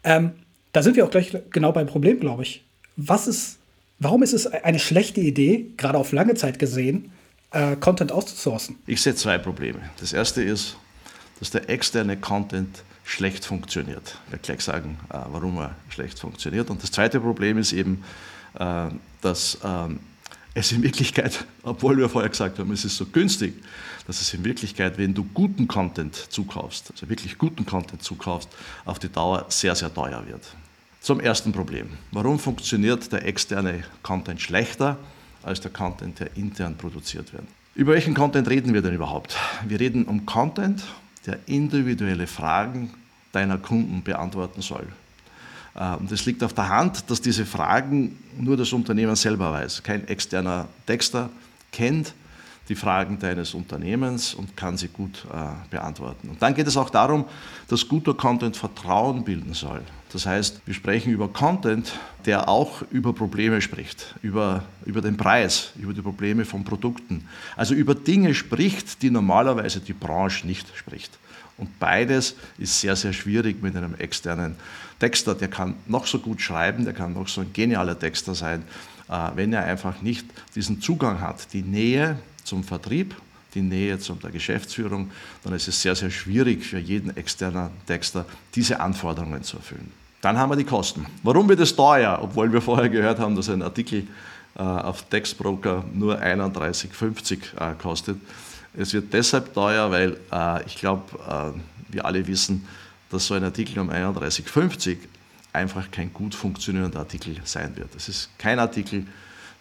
Ähm, 0.05 0.33
da 0.73 0.83
sind 0.83 0.97
wir 0.97 1.05
auch 1.05 1.11
gleich 1.11 1.37
genau 1.51 1.73
beim 1.73 1.87
Problem, 1.87 2.21
glaube 2.21 2.45
ich. 2.45 2.65
Was 2.97 3.27
ist, 3.27 3.59
warum 3.99 4.23
ist 4.23 4.33
es 4.33 4.47
eine 4.47 4.79
schlechte 4.79 5.21
Idee, 5.21 5.67
gerade 5.77 5.99
auf 5.99 6.13
lange 6.13 6.35
Zeit 6.35 6.59
gesehen, 6.59 7.13
äh, 7.51 7.77
Content 7.77 8.13
auszusourcen? 8.13 8.77
Ich 8.87 9.03
sehe 9.03 9.15
zwei 9.15 9.37
Probleme. 9.39 9.81
Das 10.01 10.13
erste 10.13 10.43
ist, 10.43 10.77
dass 11.41 11.51
der 11.51 11.69
externe 11.69 12.17
Content 12.17 12.85
schlecht 13.05 13.45
funktioniert. 13.45 14.19
Ich 14.27 14.33
werde 14.33 14.45
gleich 14.45 14.61
sagen, 14.63 14.99
äh, 15.11 15.19
warum 15.31 15.59
er 15.59 15.75
schlecht 15.89 16.19
funktioniert. 16.19 16.71
Und 16.71 16.83
das 16.83 16.91
zweite 16.91 17.21
Problem 17.21 17.59
ist 17.59 17.73
eben, 17.73 18.05
äh, 18.59 18.89
dass 19.21 19.59
ähm, 19.65 20.01
es 20.55 20.73
in 20.73 20.83
Wirklichkeit, 20.83 21.45
obwohl 21.63 21.97
wir 21.97 22.09
vorher 22.09 22.31
gesagt 22.31 22.59
haben, 22.59 22.73
es 22.73 22.85
ist 22.85 22.97
so 22.97 23.07
günstig, 23.07 23.55
dass 24.07 24.21
es 24.21 24.35
in 24.35 24.45
Wirklichkeit, 24.45 24.99
wenn 24.99 25.15
du 25.15 25.25
guten 25.25 25.69
Content 25.69 26.15
zukaufst, 26.15 26.91
also 26.91 27.09
wirklich 27.09 27.39
guten 27.39 27.65
Content 27.65 28.03
zukaufst, 28.03 28.49
auf 28.85 28.99
die 28.99 29.09
Dauer 29.09 29.47
sehr, 29.49 29.75
sehr 29.75 29.93
teuer 29.93 30.25
wird. 30.27 30.43
Zum 31.01 31.21
ersten 31.21 31.53
Problem. 31.53 31.91
Warum 32.13 32.39
funktioniert 32.39 33.13
der 33.13 33.27
externe 33.27 33.85
Content 34.03 34.41
schlechter 34.41 34.99
als 35.43 35.61
der 35.61 35.73
Content, 35.73 36.21
der 36.21 36.37
intern 36.37 36.77
produziert 36.77 37.33
wird? 37.33 37.45
Über 37.75 37.95
welchen 37.95 38.15
Content 38.15 38.49
reden 38.49 38.75
wir 38.75 38.83
denn 38.83 38.95
überhaupt? 38.95 39.37
Wir 39.67 39.81
reden 39.81 40.05
um 40.05 40.27
Content, 40.27 40.85
der 41.27 41.39
individuelle 41.47 42.27
Fragen 42.27 42.93
deiner 43.33 43.59
Kunden 43.59 44.03
beantworten 44.03 44.63
soll. 44.63 44.87
Äh, 45.75 45.97
und 45.97 46.13
es 46.13 46.25
liegt 46.27 46.43
auf 46.43 46.55
der 46.55 46.69
Hand, 46.69 47.11
dass 47.11 47.21
diese 47.21 47.47
Fragen 47.47 48.19
nur 48.39 48.57
das 48.57 48.73
Unternehmen 48.73 49.17
selber 49.17 49.53
weiß. 49.53 49.83
Kein 49.83 50.07
externer 50.09 50.69
Texter 50.87 51.31
kennt 51.71 52.15
die 52.69 52.75
Fragen 52.77 53.19
deines 53.19 53.55
Unternehmens 53.55 54.35
und 54.35 54.57
kann 54.57 54.77
sie 54.77 54.89
gut 54.89 55.27
äh, 55.33 55.71
beantworten. 55.71 56.29
Und 56.29 56.41
dann 56.41 56.55
geht 56.55 56.67
es 56.67 56.77
auch 56.77 56.91
darum, 56.91 57.25
dass 57.69 57.89
guter 57.89 58.15
Content 58.15 58.57
Vertrauen 58.57 59.25
bilden 59.25 59.53
soll. 59.53 59.83
Das 60.13 60.27
heißt, 60.27 60.61
wir 60.65 60.75
sprechen 60.75 61.13
über 61.13 61.29
Content, 61.29 61.93
der 62.25 62.49
auch 62.49 62.83
über 62.91 63.13
Probleme 63.15 63.61
spricht, 63.61 64.15
über, 64.23 64.63
über 64.85 65.01
den 65.01 65.17
Preis, 65.17 65.73
über 65.77 65.93
die 65.93 66.03
Probleme 66.03 66.45
von 66.45 66.65
Produkten. 66.65 67.27
Also 67.57 67.75
über 67.75 67.95
Dinge 67.95 68.35
spricht, 68.35 69.03
die 69.03 69.11
normalerweise 69.11 69.81
die 69.81 69.95
Branche 69.95 70.47
nicht 70.47 70.67
spricht. 70.77 71.19
Und 71.63 71.79
beides 71.79 72.35
ist 72.59 72.81
sehr, 72.81 72.97
sehr 72.97 73.13
schwierig 73.13 73.63
mit 73.63 73.77
einem 73.77 73.95
externen 73.95 74.57
Texter. 74.99 75.37
Der 75.37 75.47
kann 75.47 75.75
noch 75.87 76.09
so 76.09 76.19
gut 76.19 76.41
schreiben, 76.41 76.85
der 76.85 76.93
kann 76.93 77.13
noch 77.13 77.29
so 77.29 77.43
ein 77.43 77.53
genialer 77.53 77.97
Texter 77.97 78.35
sein, 78.35 78.65
äh, 79.09 79.29
wenn 79.37 79.53
er 79.53 79.63
einfach 79.63 80.03
nicht 80.03 80.27
diesen 80.57 80.81
Zugang 80.81 81.21
hat, 81.21 81.53
die 81.53 81.63
Nähe 81.63 82.19
zum 82.43 82.65
Vertrieb, 82.65 83.15
die 83.55 83.63
Nähe 83.63 83.97
zu 84.01 84.15
der 84.15 84.33
Geschäftsführung, 84.33 85.13
dann 85.45 85.53
ist 85.53 85.69
es 85.69 85.81
sehr, 85.81 85.95
sehr 85.95 86.11
schwierig 86.11 86.65
für 86.65 86.81
jeden 86.81 87.17
externen 87.17 87.71
Texter, 87.87 88.27
diese 88.57 88.81
Anforderungen 88.81 89.45
zu 89.45 89.59
erfüllen. 89.59 89.93
Dann 90.21 90.37
haben 90.37 90.51
wir 90.51 90.57
die 90.57 90.65
Kosten. 90.65 91.07
Warum 91.23 91.49
wird 91.49 91.61
es 91.61 91.77
teuer, 91.77 92.19
obwohl 92.21 92.53
wir 92.53 92.61
vorher 92.61 92.89
gehört 92.89 93.21
haben, 93.21 93.37
dass 93.37 93.49
ein 93.49 93.63
Artikel 93.63 94.09
äh, 94.57 94.63
auf 94.63 95.03
Textbroker 95.03 95.85
nur 95.95 96.21
31,50 96.21 97.39
äh, 97.55 97.75
kostet? 97.81 98.19
Es 98.75 98.95
wird 98.95 99.13
deshalb 99.13 99.53
teuer, 99.53 99.91
weil 99.91 100.17
äh, 100.33 100.65
ich 100.67 100.77
glaube, 100.77 101.19
äh, 101.29 101.93
wir 101.93 102.05
alle 102.05 102.27
wissen, 102.27 102.67
dass 103.11 103.27
so 103.27 103.35
ein 103.35 103.45
Artikel 103.45 103.79
um 103.79 103.91
31,50 103.91 104.97
einfach 105.53 105.91
kein 105.91 106.13
gut 106.13 106.35
funktionierender 106.35 107.01
Artikel 107.01 107.37
sein 107.45 107.77
wird. 107.77 107.95
Es 107.95 108.09
ist 108.09 108.31
kein 108.39 108.59
Artikel, 108.59 109.07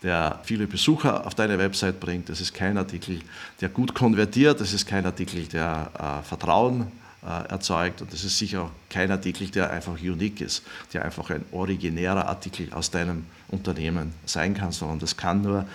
der 0.04 0.40
viele 0.44 0.66
Besucher 0.66 1.28
auf 1.28 1.36
deine 1.36 1.60
Website 1.60 2.00
bringt. 2.00 2.30
Das 2.30 2.42
ist 2.42 2.54
kein 2.54 2.78
Artikel, 2.78 3.20
der 3.60 3.70
gut 3.70 3.94
konvertiert. 3.94 4.62
Das 4.62 4.74
ist 4.74 4.86
kein 4.88 5.06
Artikel, 5.06 5.46
der 5.46 5.92
äh, 6.24 6.28
Vertrauen 6.28 6.88
äh, 7.24 7.50
erzeugt. 7.50 8.02
Und 8.02 8.12
das 8.14 8.24
ist 8.24 8.38
sicher 8.38 8.64
auch 8.64 8.72
kein 8.90 9.12
Artikel, 9.12 9.48
der 9.50 9.70
einfach 9.70 9.94
unique 9.94 10.42
ist, 10.42 10.64
der 10.94 11.06
einfach 11.06 11.30
ein 11.30 11.46
originärer 11.52 12.28
Artikel 12.28 12.72
aus 12.74 12.90
deinem 12.90 13.26
Unternehmen 13.50 14.14
sein 14.26 14.54
kann, 14.54 14.72
sondern 14.72 15.00
das 15.00 15.18
kann 15.18 15.42
nur 15.42 15.68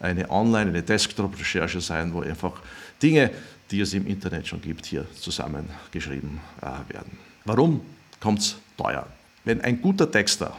eine 0.00 0.30
Online, 0.30 0.70
eine 0.70 0.82
Desktop-Recherche 0.82 1.80
sein, 1.80 2.12
wo 2.12 2.22
einfach 2.22 2.52
Dinge, 3.02 3.30
die 3.70 3.80
es 3.80 3.94
im 3.94 4.06
Internet 4.06 4.46
schon 4.46 4.60
gibt, 4.60 4.86
hier 4.86 5.06
zusammengeschrieben 5.14 6.40
äh, 6.60 6.92
werden. 6.92 7.18
Warum 7.44 7.80
kommt 8.20 8.40
es 8.40 8.56
teuer? 8.76 9.06
Wenn 9.44 9.60
ein 9.60 9.80
guter 9.80 10.10
Texter 10.10 10.56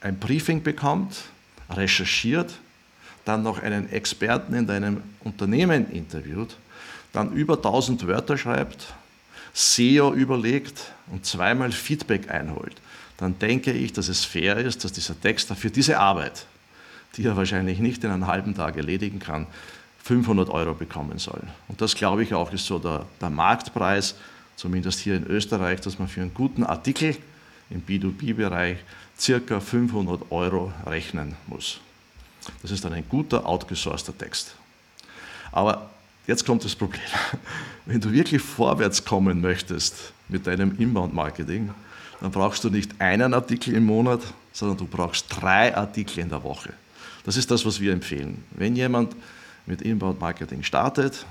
ein 0.00 0.18
Briefing 0.18 0.62
bekommt, 0.62 1.16
recherchiert, 1.70 2.54
dann 3.24 3.42
noch 3.42 3.62
einen 3.62 3.90
Experten 3.90 4.54
in 4.54 4.66
deinem 4.66 5.02
Unternehmen 5.24 5.90
interviewt, 5.90 6.56
dann 7.12 7.32
über 7.32 7.56
1000 7.56 8.06
Wörter 8.06 8.38
schreibt, 8.38 8.94
SEO 9.52 10.12
überlegt 10.12 10.92
und 11.10 11.24
zweimal 11.24 11.72
Feedback 11.72 12.30
einholt, 12.30 12.76
dann 13.16 13.38
denke 13.38 13.72
ich, 13.72 13.92
dass 13.92 14.08
es 14.08 14.24
fair 14.24 14.58
ist, 14.58 14.84
dass 14.84 14.92
dieser 14.92 15.18
Texter 15.18 15.56
für 15.56 15.70
diese 15.70 15.98
Arbeit, 15.98 16.46
die 17.16 17.24
er 17.24 17.36
wahrscheinlich 17.36 17.78
nicht 17.78 18.04
in 18.04 18.10
einem 18.10 18.26
halben 18.26 18.54
Tag 18.54 18.76
erledigen 18.76 19.18
kann, 19.18 19.46
500 20.06 20.48
Euro 20.50 20.72
bekommen 20.72 21.18
soll. 21.18 21.42
Und 21.66 21.80
das 21.80 21.96
glaube 21.96 22.22
ich 22.22 22.32
auch 22.32 22.52
ist 22.52 22.66
so 22.66 22.78
der, 22.78 23.06
der 23.20 23.28
Marktpreis, 23.28 24.14
zumindest 24.54 25.00
hier 25.00 25.16
in 25.16 25.26
Österreich, 25.26 25.80
dass 25.80 25.98
man 25.98 26.06
für 26.06 26.20
einen 26.20 26.32
guten 26.32 26.62
Artikel 26.62 27.16
im 27.70 27.82
B2B-Bereich 27.82 28.78
circa 29.18 29.58
500 29.58 30.30
Euro 30.30 30.72
rechnen 30.86 31.34
muss. 31.48 31.80
Das 32.62 32.70
ist 32.70 32.84
dann 32.84 32.92
ein 32.92 33.04
guter, 33.08 33.44
outgesourceter 33.44 34.16
Text. 34.16 34.54
Aber 35.50 35.90
jetzt 36.28 36.46
kommt 36.46 36.64
das 36.64 36.76
Problem. 36.76 37.02
Wenn 37.84 38.00
du 38.00 38.12
wirklich 38.12 38.40
vorwärts 38.40 39.04
kommen 39.04 39.40
möchtest 39.40 40.12
mit 40.28 40.46
deinem 40.46 40.76
Inbound-Marketing, 40.78 41.74
dann 42.20 42.30
brauchst 42.30 42.62
du 42.62 42.70
nicht 42.70 43.00
einen 43.00 43.34
Artikel 43.34 43.74
im 43.74 43.86
Monat, 43.86 44.20
sondern 44.52 44.78
du 44.78 44.86
brauchst 44.86 45.26
drei 45.30 45.76
Artikel 45.76 46.20
in 46.20 46.28
der 46.28 46.44
Woche. 46.44 46.72
Das 47.24 47.36
ist 47.36 47.50
das, 47.50 47.66
was 47.66 47.80
wir 47.80 47.92
empfehlen. 47.92 48.44
Wenn 48.52 48.76
jemand 48.76 49.16
mit 49.66 49.82
Inbound-Marketing 49.82 50.62
startet 50.62 51.26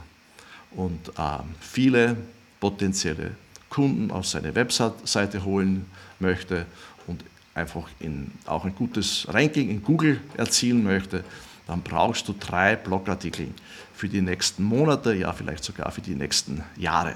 und 0.72 1.10
äh, 1.18 1.40
viele 1.60 2.18
potenzielle 2.60 3.32
Kunden 3.70 4.12
auf 4.12 4.26
seine 4.26 4.56
Webseite 4.56 5.44
holen 5.44 5.86
möchte 6.20 6.66
und 7.08 7.24
einfach 7.54 7.88
in, 8.00 8.32
auch 8.46 8.66
ein 8.66 8.76
gutes 8.76 9.28
Ranking 9.30 9.70
in 9.70 9.84
Google 9.84 10.22
erzielen 10.38 10.84
möchte, 10.84 11.24
dann 11.68 11.82
brauchst 11.82 12.28
du 12.28 12.36
drei 12.40 12.76
Blogartikel 12.76 13.48
für 13.94 14.08
die 14.08 14.22
nächsten 14.22 14.64
Monate, 14.64 15.14
ja 15.14 15.34
vielleicht 15.34 15.64
sogar 15.64 15.92
für 15.92 16.02
die 16.02 16.16
nächsten 16.16 16.64
Jahre. 16.78 17.16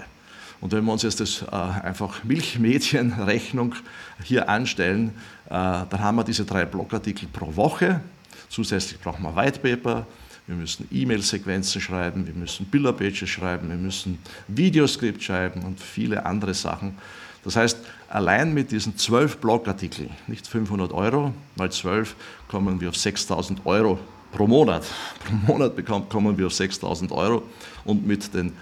Und 0.61 0.73
wenn 0.73 0.83
wir 0.83 0.91
uns 0.91 1.03
jetzt 1.03 1.19
das 1.19 1.43
äh, 1.43 1.55
einfach 1.55 2.23
Milchmädchenrechnung 2.23 3.75
hier 4.23 4.49
anstellen, 4.49 5.09
äh, 5.45 5.49
dann 5.49 5.99
haben 5.99 6.17
wir 6.17 6.23
diese 6.23 6.45
drei 6.45 6.65
Blogartikel 6.65 7.27
pro 7.31 7.55
Woche. 7.55 8.01
Zusätzlich 8.49 8.99
brauchen 8.99 9.23
wir 9.23 9.35
White 9.35 9.59
Paper, 9.59 10.05
wir 10.50 10.56
müssen 10.56 10.88
E-Mail-Sequenzen 10.91 11.79
schreiben, 11.79 12.25
wir 12.25 12.34
müssen 12.34 12.65
Bilder-Pages 12.65 13.29
schreiben, 13.29 13.70
wir 13.70 13.77
müssen 13.77 14.18
Videoskript 14.48 15.22
schreiben 15.22 15.62
und 15.62 15.79
viele 15.79 16.25
andere 16.25 16.56
Sachen. 16.56 16.96
Das 17.44 17.56
heißt, 17.56 17.77
allein 18.10 18.51
mit 18.56 18.72
diesen 18.72 18.98
zwölf 18.98 19.38
Blogartikeln, 19.38 20.10
nicht 20.25 20.48
500 20.48 20.91
Euro, 20.91 21.36
mal 21.56 21.72
zwölf, 21.72 22.15
kommen 22.48 22.82
wir 22.82 22.89
auf 22.89 22.98
6000 22.98 23.63
Euro 23.68 24.00
pro 24.32 24.48
Monat. 24.48 24.84
Pro 25.46 25.53
Monat 25.53 26.10
kommen 26.10 26.36
wir 26.36 26.48
auf 26.48 26.53
6000 26.56 27.12
Euro 27.12 27.44
und 27.86 28.08
mit 28.08 28.34
den 28.34 28.53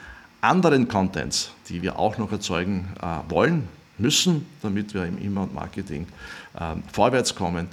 anderen 0.42 0.90
Contents, 0.90 1.52
die 1.70 1.82
wir 1.82 1.98
auch 1.98 2.18
noch 2.18 2.34
erzeugen 2.34 2.90
äh, 3.02 3.32
wollen, 3.32 3.70
müssen, 3.98 4.46
damit 4.62 4.94
wir 4.94 5.06
im 5.06 5.18
Inbound-Marketing 5.18 6.06
äh, 6.54 6.76
vorwärts 6.92 7.34
kommen, 7.34 7.70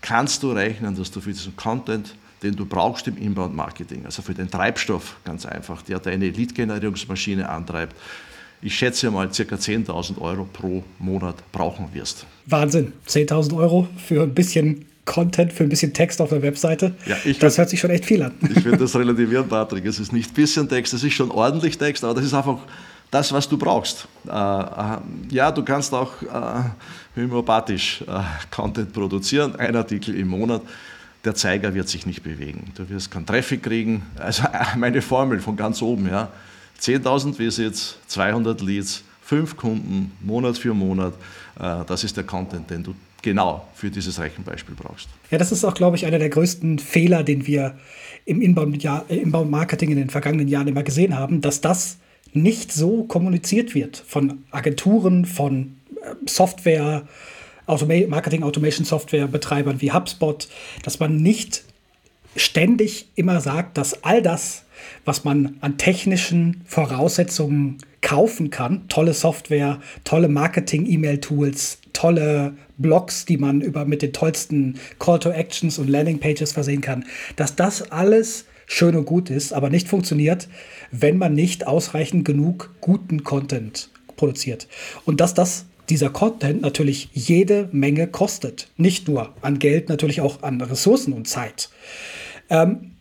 kannst 0.00 0.42
du 0.42 0.52
rechnen, 0.52 0.96
dass 0.96 1.10
du 1.10 1.20
für 1.20 1.32
diesen 1.32 1.54
Content 1.54 2.14
den 2.42 2.56
du 2.56 2.64
brauchst 2.64 3.08
im 3.08 3.16
Inbound-Marketing, 3.16 4.04
also 4.04 4.22
für 4.22 4.34
den 4.34 4.50
Treibstoff 4.50 5.16
ganz 5.24 5.46
einfach, 5.46 5.82
der 5.82 5.98
deine 5.98 6.28
Lead-Generierungsmaschine 6.28 7.48
antreibt. 7.48 7.96
Ich 8.60 8.74
schätze 8.74 9.10
mal, 9.10 9.28
ca. 9.28 9.32
10.000 9.32 10.20
Euro 10.20 10.44
pro 10.44 10.82
Monat 10.98 11.36
brauchen 11.52 11.88
wirst. 11.92 12.26
Wahnsinn, 12.46 12.92
10.000 13.08 13.56
Euro 13.56 13.86
für 13.96 14.22
ein 14.22 14.34
bisschen 14.34 14.84
Content, 15.04 15.52
für 15.52 15.62
ein 15.62 15.70
bisschen 15.70 15.94
Text 15.94 16.20
auf 16.20 16.30
der 16.30 16.42
Webseite. 16.42 16.94
Ja, 17.06 17.16
das 17.24 17.40
würd, 17.40 17.58
hört 17.58 17.70
sich 17.70 17.80
schon 17.80 17.90
echt 17.90 18.04
viel 18.04 18.22
an. 18.22 18.32
Ich 18.54 18.64
würde 18.64 18.78
das 18.78 18.94
relativieren, 18.96 19.48
Patrick. 19.48 19.86
Es 19.86 19.98
ist 19.98 20.12
nicht 20.12 20.30
ein 20.30 20.34
bisschen 20.34 20.68
Text, 20.68 20.92
es 20.92 21.02
ist 21.02 21.14
schon 21.14 21.30
ordentlich 21.30 21.78
Text, 21.78 22.04
aber 22.04 22.14
das 22.14 22.24
ist 22.24 22.34
einfach 22.34 22.58
das, 23.10 23.32
was 23.32 23.48
du 23.48 23.56
brauchst. 23.56 24.06
Äh, 24.26 24.30
äh, 24.30 24.98
ja, 25.30 25.50
du 25.50 25.64
kannst 25.64 25.94
auch 25.94 26.12
äh, 26.22 27.18
homöopathisch 27.20 28.02
äh, 28.02 28.20
Content 28.50 28.92
produzieren, 28.92 29.56
ein 29.56 29.74
Artikel 29.76 30.14
im 30.14 30.28
Monat 30.28 30.62
der 31.24 31.34
Zeiger 31.34 31.74
wird 31.74 31.88
sich 31.88 32.06
nicht 32.06 32.22
bewegen. 32.22 32.72
Du 32.76 32.88
wirst 32.88 33.10
keinen 33.10 33.26
Traffic 33.26 33.62
kriegen. 33.62 34.02
Also 34.16 34.44
meine 34.76 35.02
Formel 35.02 35.40
von 35.40 35.56
ganz 35.56 35.82
oben, 35.82 36.08
ja. 36.08 36.28
10.000 36.80 37.38
Visits, 37.38 37.98
200 38.06 38.60
Leads, 38.60 39.02
5 39.22 39.56
Kunden, 39.56 40.12
Monat 40.20 40.56
für 40.56 40.74
Monat. 40.74 41.12
Äh, 41.58 41.84
das 41.86 42.04
ist 42.04 42.16
der 42.16 42.24
Content, 42.24 42.70
den 42.70 42.84
du 42.84 42.94
genau 43.20 43.66
für 43.74 43.90
dieses 43.90 44.20
Rechenbeispiel 44.20 44.76
brauchst. 44.76 45.08
Ja, 45.30 45.38
das 45.38 45.50
ist 45.50 45.64
auch, 45.64 45.74
glaube 45.74 45.96
ich, 45.96 46.06
einer 46.06 46.18
der 46.18 46.28
größten 46.28 46.78
Fehler, 46.78 47.24
den 47.24 47.46
wir 47.46 47.76
im 48.24 48.40
Inbound-Marketing 48.40 49.90
in 49.90 49.96
den 49.96 50.10
vergangenen 50.10 50.48
Jahren 50.48 50.68
immer 50.68 50.82
gesehen 50.82 51.18
haben, 51.18 51.40
dass 51.40 51.60
das 51.60 51.98
nicht 52.32 52.72
so 52.72 53.04
kommuniziert 53.04 53.74
wird 53.74 53.96
von 53.96 54.44
Agenturen, 54.50 55.24
von 55.24 55.76
äh, 56.02 56.14
Software, 56.26 57.08
Automa 57.68 58.06
Marketing 58.08 58.42
Automation 58.42 58.84
Software 58.84 59.26
Betreibern 59.26 59.80
wie 59.80 59.92
HubSpot, 59.92 60.48
dass 60.82 60.98
man 60.98 61.16
nicht 61.16 61.64
ständig 62.36 63.08
immer 63.14 63.40
sagt, 63.40 63.78
dass 63.78 64.04
all 64.04 64.22
das, 64.22 64.64
was 65.04 65.24
man 65.24 65.56
an 65.60 65.78
technischen 65.78 66.62
Voraussetzungen 66.66 67.78
kaufen 68.00 68.50
kann, 68.50 68.88
tolle 68.88 69.12
Software, 69.12 69.80
tolle 70.04 70.28
Marketing-E-Mail-Tools, 70.28 71.78
tolle 71.92 72.54
Blogs, 72.76 73.24
die 73.24 73.38
man 73.38 73.60
über 73.60 73.84
mit 73.84 74.02
den 74.02 74.12
tollsten 74.12 74.78
Call 74.98 75.18
to 75.18 75.30
Actions 75.30 75.78
und 75.78 75.88
Landing 75.88 76.20
Pages 76.20 76.52
versehen 76.52 76.80
kann, 76.80 77.04
dass 77.36 77.56
das 77.56 77.90
alles 77.90 78.46
schön 78.66 78.96
und 78.96 79.06
gut 79.06 79.30
ist, 79.30 79.52
aber 79.52 79.70
nicht 79.70 79.88
funktioniert, 79.88 80.48
wenn 80.92 81.18
man 81.18 81.34
nicht 81.34 81.66
ausreichend 81.66 82.24
genug 82.24 82.74
guten 82.80 83.24
Content 83.24 83.90
produziert. 84.16 84.68
Und 85.04 85.20
dass 85.20 85.34
das 85.34 85.66
dieser 85.90 86.10
Content 86.10 86.60
natürlich 86.60 87.08
jede 87.12 87.68
Menge 87.72 88.06
kostet. 88.06 88.68
Nicht 88.76 89.08
nur 89.08 89.34
an 89.40 89.58
Geld, 89.58 89.88
natürlich 89.88 90.20
auch 90.20 90.42
an 90.42 90.60
Ressourcen 90.60 91.12
und 91.12 91.26
Zeit. 91.26 91.70
Ähm, 92.50 92.92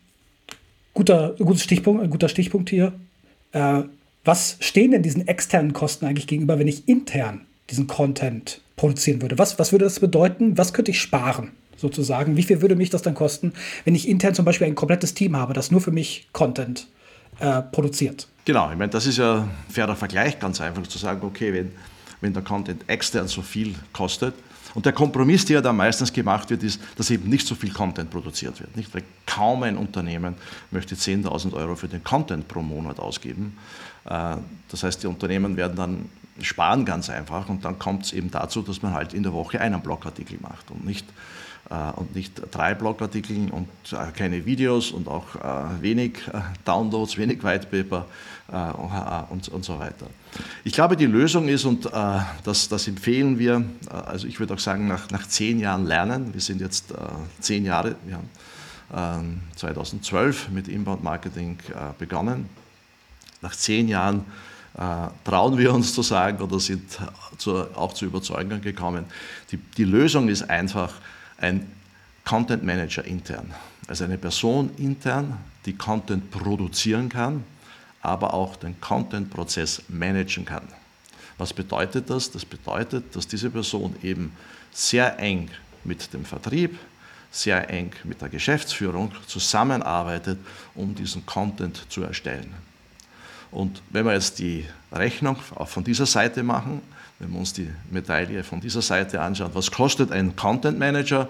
guter, 0.94 1.36
gutes 1.38 1.64
Stichpunkt, 1.64 2.10
guter 2.10 2.30
Stichpunkt 2.30 2.70
hier. 2.70 2.94
Äh, 3.52 3.84
was 4.24 4.58
stehen 4.60 4.92
denn 4.92 5.04
diesen 5.04 5.28
externen 5.28 5.74
Kosten 5.74 6.06
eigentlich 6.06 6.28
gegenüber, 6.28 6.60
wenn 6.60 6.68
ich 6.68 6.88
intern 6.88 7.46
diesen 7.70 7.88
Content 7.88 8.62
produzieren 8.76 9.22
würde? 9.22 9.38
Was, 9.38 9.58
was 9.60 9.72
würde 9.72 9.86
das 9.86 10.00
bedeuten? 10.00 10.58
Was 10.58 10.74
könnte 10.74 10.92
ich 10.92 11.00
sparen? 11.00 11.52
Sozusagen. 11.80 12.38
Wie 12.38 12.44
viel 12.44 12.62
würde 12.62 12.76
mich 12.76 12.90
das 12.90 13.04
dann 13.04 13.14
kosten, 13.14 13.54
wenn 13.86 13.94
ich 13.94 14.08
intern 14.08 14.34
zum 14.34 14.46
Beispiel 14.46 14.66
ein 14.66 14.74
komplettes 14.74 15.14
Team 15.14 15.38
habe, 15.38 15.54
das 15.54 15.70
nur 15.70 15.80
für 15.80 15.92
mich 15.92 16.28
Content 16.34 16.88
äh, 17.40 17.62
produziert? 17.62 18.28
Genau, 18.46 18.72
ich 18.72 18.78
meine, 18.78 18.90
das 18.90 19.06
ist 19.06 19.18
ja 19.20 19.44
ein 19.44 19.50
fairer 19.72 19.96
Vergleich, 19.96 20.40
ganz 20.40 20.60
einfach 20.60 20.88
zu 20.88 20.98
sagen, 20.98 21.22
okay, 21.24 21.54
wenn 21.54 21.72
wenn 22.22 22.34
der 22.34 22.44
Content 22.44 22.84
extern 22.88 23.28
so 23.28 23.42
viel 23.42 23.76
kostet. 23.94 24.34
Und 24.74 24.86
der 24.86 24.94
Kompromiss, 24.94 25.46
der 25.46 25.62
da 25.62 25.74
meistens 25.74 26.14
gemacht 26.14 26.50
wird, 26.50 26.62
ist, 26.62 26.80
dass 26.96 27.10
eben 27.10 27.30
nicht 27.30 27.48
so 27.48 27.56
viel 27.56 27.72
Content 27.72 28.12
produziert 28.12 28.60
wird. 28.60 28.76
Nicht? 28.76 28.94
Weil 28.94 29.04
kaum 29.26 29.64
ein 29.64 29.78
Unternehmen 29.78 30.36
möchte 30.72 30.96
10.000 30.96 31.54
Euro 31.54 31.76
für 31.76 31.88
den 31.88 32.04
Content 32.04 32.48
pro 32.48 32.62
Monat 32.62 33.00
ausgeben. 33.00 33.58
Äh, 34.06 34.38
das 34.70 34.84
heißt, 34.84 35.04
die 35.04 35.08
Unternehmen 35.08 35.58
werden 35.58 35.76
dann 35.76 36.10
sparen 36.42 36.86
ganz 36.86 37.10
einfach 37.10 37.50
und 37.50 37.66
dann 37.66 37.80
kommt 37.80 38.06
es 38.06 38.14
eben 38.14 38.30
dazu, 38.30 38.62
dass 38.62 38.82
man 38.82 38.94
halt 38.94 39.14
in 39.14 39.24
der 39.24 39.34
Woche 39.34 39.60
einen 39.60 39.82
Blogartikel 39.82 40.38
macht 40.42 40.70
und 40.70 40.86
nicht 40.86 41.06
und 41.70 42.16
nicht 42.16 42.42
drei 42.52 42.74
Blogartikel 42.74 43.50
und 43.52 43.68
äh, 43.92 44.12
keine 44.16 44.46
Videos 44.46 44.92
und 44.92 45.08
auch 45.08 45.36
äh, 45.36 45.82
wenig 45.82 46.20
Downloads, 46.64 47.18
wenig 47.18 47.44
Whitepaper 47.44 48.06
und, 49.30 49.50
und 49.50 49.66
so 49.66 49.78
weiter. 49.78 50.08
Ich 50.64 50.72
glaube, 50.72 50.96
die 50.96 51.06
Lösung 51.06 51.50
ist, 51.50 51.66
und 51.66 51.86
das, 52.46 52.70
das 52.70 52.88
empfehlen 52.88 53.38
wir, 53.38 53.62
also 53.90 54.26
ich 54.26 54.40
würde 54.40 54.54
auch 54.54 54.60
sagen, 54.60 54.88
nach, 54.88 55.10
nach 55.10 55.28
zehn 55.28 55.60
Jahren 55.60 55.86
Lernen, 55.86 56.34
wir 56.34 56.40
sind 56.40 56.62
jetzt 56.62 56.94
zehn 57.42 57.66
Jahre, 57.66 57.98
wir 58.06 58.16
haben 58.16 59.42
2012 59.58 60.48
mit 60.48 60.70
Inbound 60.70 61.04
Marketing 61.04 61.58
begonnen. 62.00 62.48
Nach 63.42 63.54
zehn 63.54 63.90
Jahren 63.90 64.24
trauen 65.26 65.58
wir 65.58 65.74
uns 65.74 65.94
zu 65.94 66.02
sagen 66.02 66.42
oder 66.42 66.62
sind 66.62 67.00
auch 67.76 67.92
zu 67.92 68.06
Überzeugungen 68.06 68.62
gekommen, 68.62 69.04
die, 69.52 69.58
die 69.58 69.84
Lösung 69.84 70.30
ist 70.30 70.50
einfach, 70.50 70.94
ein 71.38 71.72
Content 72.26 72.64
Manager 72.64 73.06
intern. 73.06 73.54
Also 73.88 74.04
eine 74.04 74.18
Person 74.18 74.72
intern, 74.78 75.38
die 75.66 75.74
Content 75.74 76.30
produzieren 76.32 77.10
kann, 77.10 77.44
aber 78.02 78.34
auch 78.34 78.56
den 78.56 78.80
Content-Prozess 78.82 79.84
managen 79.88 80.46
kann. 80.46 80.68
Was 81.38 81.54
bedeutet 81.54 82.10
das? 82.10 82.32
Das 82.32 82.46
bedeutet, 82.46 83.16
dass 83.16 83.28
diese 83.28 83.50
Person 83.50 83.96
eben 84.02 84.34
sehr 84.72 85.20
eng 85.20 85.50
mit 85.84 86.14
dem 86.14 86.26
Vertrieb, 86.26 86.78
sehr 87.32 87.70
eng 87.70 87.92
mit 88.04 88.22
der 88.22 88.30
Geschäftsführung 88.30 89.12
zusammenarbeitet, 89.28 90.40
um 90.76 90.96
diesen 90.96 91.26
Content 91.26 91.86
zu 91.90 92.04
erstellen. 92.04 92.54
Und 93.52 93.82
wenn 93.90 94.06
wir 94.06 94.14
jetzt 94.14 94.40
die 94.40 94.66
Rechnung 94.92 95.38
auch 95.56 95.68
von 95.68 95.84
dieser 95.84 96.06
Seite 96.06 96.44
machen, 96.44 96.82
wenn 97.20 97.32
wir 97.32 97.40
uns 97.40 97.54
die 97.54 97.70
Medaille 97.90 98.44
von 98.44 98.62
dieser 98.62 98.82
Seite 98.82 99.22
anschauen, 99.22 99.52
was 99.54 99.72
kostet 99.72 100.12
ein 100.12 100.36
Content 100.36 100.78
Manager? 100.78 101.30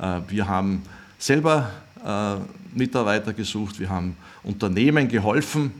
Äh, 0.00 0.20
wir 0.28 0.48
haben 0.48 0.82
selber 1.18 1.70
äh, 2.04 2.36
Mitarbeiter 2.76 3.32
gesucht, 3.32 3.80
wir 3.80 3.88
haben 3.88 4.16
Unternehmen 4.42 5.08
geholfen, 5.08 5.72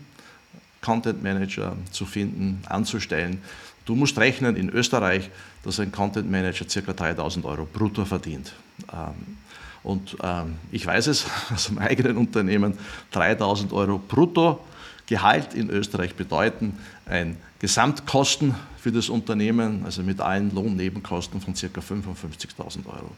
Content 0.81 1.23
Manager 1.23 1.77
zu 1.91 2.07
finden, 2.07 2.63
anzustellen. 2.67 3.43
Du 3.85 3.95
musst 3.95 4.19
rechnen 4.19 4.57
in 4.57 4.71
Österreich, 4.71 5.31
dass 5.63 5.81
ein 5.81 5.93
Content 5.93 6.31
Manager 6.31 6.65
ca. 6.65 6.93
3000 6.93 7.45
Euro 7.45 7.67
brutto 7.71 8.05
verdient. 8.05 8.53
Ähm, 8.93 9.39
und 9.83 10.17
ähm, 10.23 10.55
ich 10.73 10.87
weiß 10.87 11.09
es 11.09 11.27
aus 11.55 11.67
dem 11.67 11.79
eigenen 11.79 12.17
Unternehmen, 12.17 12.79
3000 13.13 13.73
Euro 13.73 13.99
brutto 13.99 14.61
Gehalt 15.07 15.53
in 15.53 15.69
Österreich 15.69 16.15
bedeuten 16.15 16.79
ein 17.05 17.37
Gesamtkosten 17.65 18.55
für 18.77 18.93
das 18.93 19.09
Unternehmen, 19.09 19.87
also 19.87 20.03
mit 20.03 20.21
allen 20.21 20.55
Lohnnebenkosten 20.55 21.41
von 21.41 21.55
ca. 21.55 21.81
55.000 21.81 22.85
Euro. 22.85 23.11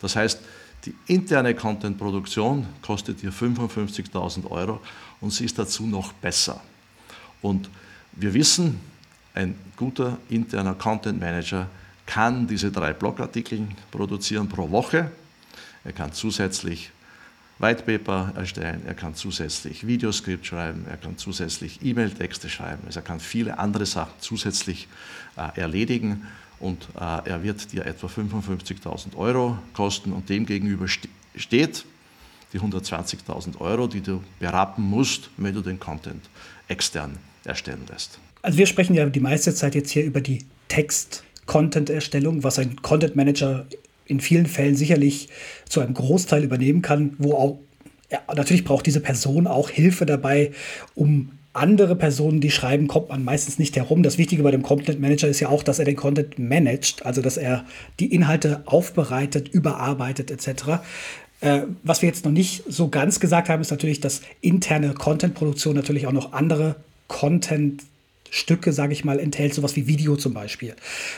Das 0.00 0.14
heißt, 0.14 0.38
die 0.84 0.94
interne 1.08 1.52
Content-Produktion 1.52 2.64
kostet 2.80 3.18
hier 3.18 3.32
55.000 3.32 4.48
Euro 4.52 4.80
und 5.20 5.32
sie 5.32 5.46
ist 5.46 5.58
dazu 5.58 5.84
noch 5.84 6.12
besser. 6.12 6.60
Und 7.42 7.70
wir 8.12 8.32
wissen, 8.34 8.78
ein 9.34 9.56
guter 9.74 10.18
interner 10.28 10.74
Content 10.74 11.18
Manager 11.18 11.66
kann 12.06 12.46
diese 12.46 12.70
drei 12.70 12.92
Blogartikel 12.92 13.66
produzieren 13.90 14.48
pro 14.48 14.70
Woche. 14.70 15.10
Er 15.82 15.92
kann 15.92 16.12
zusätzlich 16.12 16.92
White 17.58 17.82
Paper 17.82 18.32
erstellen, 18.36 18.82
er 18.86 18.94
kann 18.94 19.14
zusätzlich 19.14 19.86
Videoskript 19.86 20.46
schreiben, 20.46 20.86
er 20.88 20.96
kann 20.96 21.16
zusätzlich 21.16 21.80
E-Mail-Texte 21.82 22.48
schreiben, 22.48 22.82
also 22.86 23.00
er 23.00 23.04
kann 23.04 23.18
viele 23.18 23.58
andere 23.58 23.84
Sachen 23.84 24.12
zusätzlich 24.20 24.86
äh, 25.36 25.60
erledigen 25.60 26.26
und 26.60 26.88
äh, 26.94 27.28
er 27.28 27.42
wird 27.42 27.72
dir 27.72 27.84
etwa 27.84 28.06
55.000 28.06 29.16
Euro 29.16 29.58
kosten 29.72 30.12
und 30.12 30.28
dem 30.28 30.46
gegenüber 30.46 30.86
steht 31.34 31.84
die 32.52 32.60
120.000 32.60 33.60
Euro, 33.60 33.86
die 33.86 34.00
du 34.00 34.22
berappen 34.38 34.84
musst, 34.84 35.30
wenn 35.36 35.54
du 35.54 35.60
den 35.60 35.78
Content 35.78 36.24
extern 36.68 37.18
erstellen 37.44 37.84
lässt. 37.88 38.18
Also 38.42 38.58
wir 38.58 38.66
sprechen 38.66 38.94
ja 38.94 39.06
die 39.06 39.20
meiste 39.20 39.54
Zeit 39.54 39.74
jetzt 39.74 39.90
hier 39.90 40.04
über 40.04 40.20
die 40.20 40.44
Text-Content-Erstellung, 40.68 42.44
was 42.44 42.58
ein 42.58 42.80
Content 42.82 43.16
Manager 43.16 43.66
in 44.08 44.20
vielen 44.20 44.46
Fällen 44.46 44.74
sicherlich 44.74 45.28
zu 45.68 45.80
einem 45.80 45.94
Großteil 45.94 46.42
übernehmen 46.42 46.82
kann, 46.82 47.14
wo 47.18 47.34
auch 47.34 47.58
ja, 48.10 48.20
natürlich 48.34 48.64
braucht 48.64 48.86
diese 48.86 49.00
Person 49.00 49.46
auch 49.46 49.70
Hilfe 49.70 50.06
dabei, 50.06 50.52
um 50.94 51.30
andere 51.52 51.96
Personen, 51.96 52.40
die 52.40 52.50
schreiben, 52.50 52.88
kommt 52.88 53.08
man 53.08 53.24
meistens 53.24 53.58
nicht 53.58 53.76
herum. 53.76 54.02
Das 54.02 54.18
Wichtige 54.18 54.42
bei 54.42 54.50
dem 54.50 54.62
Content 54.62 55.00
Manager 55.00 55.28
ist 55.28 55.40
ja 55.40 55.48
auch, 55.48 55.62
dass 55.62 55.78
er 55.78 55.84
den 55.84 55.96
Content 55.96 56.38
managt, 56.38 57.04
also 57.04 57.20
dass 57.20 57.36
er 57.36 57.64
die 58.00 58.14
Inhalte 58.14 58.62
aufbereitet, 58.64 59.48
überarbeitet 59.48 60.30
etc. 60.30 60.80
Äh, 61.40 61.62
was 61.82 62.02
wir 62.02 62.08
jetzt 62.08 62.24
noch 62.24 62.32
nicht 62.32 62.62
so 62.68 62.88
ganz 62.88 63.20
gesagt 63.20 63.48
haben, 63.48 63.60
ist 63.60 63.70
natürlich, 63.70 64.00
dass 64.00 64.22
interne 64.40 64.94
Content-Produktion 64.94 65.74
natürlich 65.74 66.06
auch 66.06 66.12
noch 66.12 66.32
andere 66.32 66.76
Content 67.08 67.82
Stücke, 68.30 68.72
sage 68.72 68.92
ich 68.92 69.04
mal, 69.04 69.18
enthält, 69.18 69.54
sowas 69.54 69.76
wie 69.76 69.86
Video 69.86 70.16
zum 70.16 70.34
Beispiel. 70.34 70.74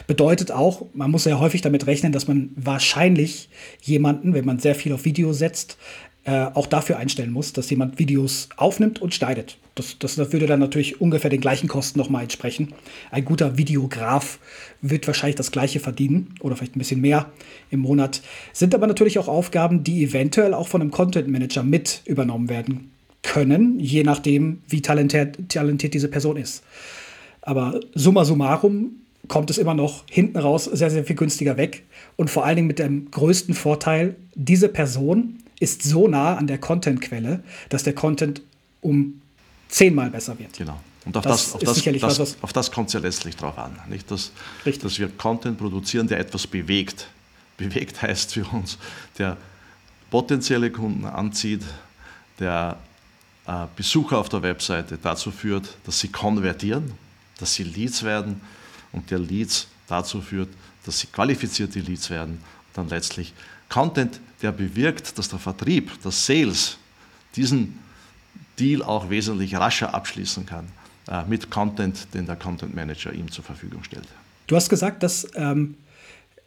Bedeutet 0.06 0.52
auch, 0.52 0.86
man 0.94 1.10
muss 1.10 1.24
sehr 1.24 1.40
häufig 1.40 1.60
damit 1.62 1.86
rechnen, 1.86 2.12
dass 2.12 2.28
man 2.28 2.50
wahrscheinlich 2.56 3.48
jemanden, 3.82 4.34
wenn 4.34 4.44
man 4.44 4.58
sehr 4.58 4.74
viel 4.74 4.92
auf 4.92 5.04
Video 5.04 5.32
setzt, 5.32 5.76
äh, 6.24 6.46
auch 6.52 6.66
dafür 6.66 6.98
einstellen 6.98 7.32
muss, 7.32 7.54
dass 7.54 7.70
jemand 7.70 7.98
Videos 7.98 8.50
aufnimmt 8.56 9.00
und 9.00 9.14
schneidet. 9.14 9.56
Das, 9.74 9.98
das, 9.98 10.16
das 10.16 10.32
würde 10.32 10.46
dann 10.46 10.60
natürlich 10.60 11.00
ungefähr 11.00 11.30
den 11.30 11.40
gleichen 11.40 11.66
Kosten 11.66 11.98
nochmal 11.98 12.24
entsprechen. 12.24 12.74
Ein 13.10 13.24
guter 13.24 13.56
Videograf 13.56 14.38
wird 14.82 15.06
wahrscheinlich 15.06 15.36
das 15.36 15.50
gleiche 15.50 15.80
verdienen 15.80 16.34
oder 16.40 16.56
vielleicht 16.56 16.76
ein 16.76 16.78
bisschen 16.78 17.00
mehr 17.00 17.32
im 17.70 17.80
Monat. 17.80 18.20
Sind 18.52 18.74
aber 18.74 18.86
natürlich 18.86 19.18
auch 19.18 19.28
Aufgaben, 19.28 19.82
die 19.82 20.04
eventuell 20.04 20.52
auch 20.52 20.68
von 20.68 20.82
einem 20.82 20.90
Content 20.90 21.28
Manager 21.28 21.62
mit 21.62 22.02
übernommen 22.04 22.50
werden 22.50 22.90
können, 23.22 23.80
je 23.80 24.02
nachdem, 24.02 24.60
wie 24.68 24.82
talentiert, 24.82 25.38
talentiert 25.48 25.94
diese 25.94 26.08
Person 26.08 26.36
ist. 26.36 26.62
Aber 27.50 27.80
summa 27.96 28.24
summarum 28.24 28.92
kommt 29.26 29.50
es 29.50 29.58
immer 29.58 29.74
noch 29.74 30.04
hinten 30.08 30.38
raus 30.38 30.66
sehr, 30.66 30.88
sehr 30.88 31.04
viel 31.04 31.16
günstiger 31.16 31.56
weg. 31.56 31.84
Und 32.14 32.30
vor 32.30 32.44
allen 32.44 32.54
Dingen 32.54 32.68
mit 32.68 32.78
dem 32.78 33.10
größten 33.10 33.56
Vorteil, 33.56 34.14
diese 34.36 34.68
Person 34.68 35.40
ist 35.58 35.82
so 35.82 36.06
nah 36.06 36.36
an 36.36 36.46
der 36.46 36.58
Content-Quelle, 36.58 37.42
dass 37.68 37.82
der 37.82 37.92
Content 37.92 38.40
um 38.82 39.20
zehnmal 39.68 40.10
besser 40.10 40.38
wird. 40.38 40.56
Genau. 40.58 40.78
Und 41.04 41.16
auf 41.16 41.24
das, 41.24 41.46
das, 41.46 41.54
auf 41.54 41.60
das, 41.60 41.82
das, 41.82 42.18
was, 42.20 42.36
auf 42.40 42.52
das 42.52 42.70
kommt 42.70 42.86
es 42.86 42.92
ja 42.92 43.00
letztlich 43.00 43.34
drauf 43.34 43.58
an. 43.58 43.76
Nicht? 43.88 44.08
Dass, 44.12 44.30
dass 44.64 44.98
wir 45.00 45.08
Content 45.08 45.58
produzieren, 45.58 46.06
der 46.06 46.20
etwas 46.20 46.46
bewegt. 46.46 47.08
Bewegt 47.56 48.00
heißt 48.00 48.32
für 48.32 48.44
uns, 48.52 48.78
der 49.18 49.36
potenzielle 50.08 50.70
Kunden 50.70 51.04
anzieht, 51.04 51.62
der 52.38 52.78
äh, 53.48 53.66
Besucher 53.74 54.18
auf 54.18 54.28
der 54.28 54.40
Webseite 54.42 54.98
dazu 55.02 55.32
führt, 55.32 55.76
dass 55.84 55.98
sie 55.98 56.08
konvertieren, 56.08 56.92
dass 57.40 57.54
sie 57.54 57.64
Leads 57.64 58.02
werden 58.02 58.40
und 58.92 59.10
der 59.10 59.18
Leads 59.18 59.68
dazu 59.88 60.20
führt, 60.20 60.48
dass 60.84 61.00
sie 61.00 61.06
qualifizierte 61.08 61.80
Leads 61.80 62.10
werden. 62.10 62.38
Dann 62.74 62.88
letztlich 62.88 63.32
Content, 63.68 64.20
der 64.42 64.52
bewirkt, 64.52 65.18
dass 65.18 65.28
der 65.28 65.38
Vertrieb, 65.38 65.90
das 66.02 66.26
Sales 66.26 66.78
diesen 67.36 67.78
Deal 68.58 68.82
auch 68.82 69.10
wesentlich 69.10 69.54
rascher 69.54 69.94
abschließen 69.94 70.46
kann 70.46 70.66
äh, 71.08 71.24
mit 71.24 71.50
Content, 71.50 72.08
den 72.14 72.26
der 72.26 72.36
Content 72.36 72.74
Manager 72.74 73.12
ihm 73.12 73.30
zur 73.30 73.44
Verfügung 73.44 73.84
stellt. 73.84 74.08
Du 74.46 74.56
hast 74.56 74.68
gesagt, 74.68 75.02
dass 75.02 75.26
ähm, 75.34 75.76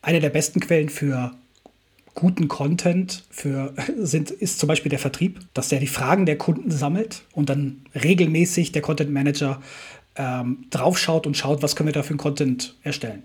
eine 0.02 0.20
der 0.20 0.30
besten 0.30 0.60
Quellen 0.60 0.90
für 0.90 1.32
guten 2.16 2.48
Content 2.48 3.24
für, 3.30 3.74
sind, 3.98 4.32
ist 4.32 4.60
zum 4.60 4.68
Beispiel 4.68 4.90
der 4.90 5.00
Vertrieb, 5.00 5.40
dass 5.54 5.70
der 5.70 5.80
die 5.80 5.88
Fragen 5.88 6.26
der 6.26 6.38
Kunden 6.38 6.72
sammelt 6.72 7.24
und 7.32 7.50
dann 7.50 7.86
regelmäßig 7.96 8.72
der 8.72 8.82
Content 8.82 9.12
Manager 9.12 9.62
ähm, 10.16 10.66
draufschaut 10.70 11.26
und 11.26 11.36
schaut, 11.36 11.64
was 11.64 11.76
können 11.76 11.88
wir 11.88 11.94
da 11.94 12.04
für 12.04 12.12
einen 12.12 12.20
Content 12.20 12.76
erstellen. 12.84 13.24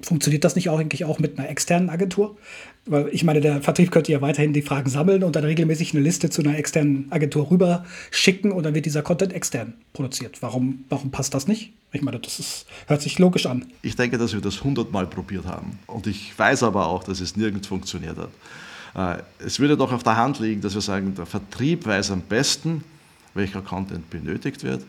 Funktioniert 0.00 0.44
das 0.44 0.56
nicht 0.56 0.70
auch 0.70 0.78
eigentlich 0.78 1.04
auch 1.04 1.18
mit 1.18 1.38
einer 1.38 1.48
externen 1.48 1.90
Agentur? 1.90 2.38
Weil 2.86 3.08
ich 3.12 3.24
meine, 3.24 3.42
der 3.42 3.60
Vertrieb 3.60 3.90
könnte 3.90 4.10
ja 4.10 4.22
weiterhin 4.22 4.54
die 4.54 4.62
Fragen 4.62 4.88
sammeln 4.88 5.22
und 5.22 5.36
dann 5.36 5.44
regelmäßig 5.44 5.92
eine 5.92 6.02
Liste 6.02 6.30
zu 6.30 6.42
einer 6.42 6.56
externen 6.56 7.06
Agentur 7.10 7.50
rüber 7.50 7.84
schicken 8.10 8.52
und 8.52 8.62
dann 8.64 8.74
wird 8.74 8.86
dieser 8.86 9.02
Content 9.02 9.34
extern 9.34 9.74
produziert. 9.92 10.40
Warum, 10.40 10.84
warum 10.88 11.10
passt 11.10 11.34
das 11.34 11.46
nicht? 11.46 11.72
Ich 11.92 12.00
meine, 12.00 12.18
das 12.18 12.38
ist, 12.38 12.66
hört 12.86 13.02
sich 13.02 13.18
logisch 13.18 13.44
an. 13.44 13.66
Ich 13.82 13.96
denke, 13.96 14.16
dass 14.16 14.32
wir 14.32 14.40
das 14.40 14.64
hundertmal 14.64 15.06
probiert 15.06 15.44
haben. 15.44 15.78
Und 15.86 16.06
ich 16.06 16.36
weiß 16.38 16.62
aber 16.62 16.86
auch, 16.86 17.04
dass 17.04 17.20
es 17.20 17.36
nirgends 17.36 17.66
funktioniert 17.68 18.16
hat. 18.16 19.18
Äh, 19.18 19.22
es 19.44 19.60
würde 19.60 19.76
doch 19.76 19.92
auf 19.92 20.02
der 20.02 20.16
Hand 20.16 20.38
liegen, 20.38 20.62
dass 20.62 20.74
wir 20.74 20.80
sagen, 20.80 21.14
der 21.14 21.26
Vertrieb 21.26 21.84
weiß 21.86 22.12
am 22.12 22.22
besten, 22.22 22.82
welcher 23.34 23.60
Content 23.60 24.08
benötigt 24.08 24.64
wird. 24.64 24.82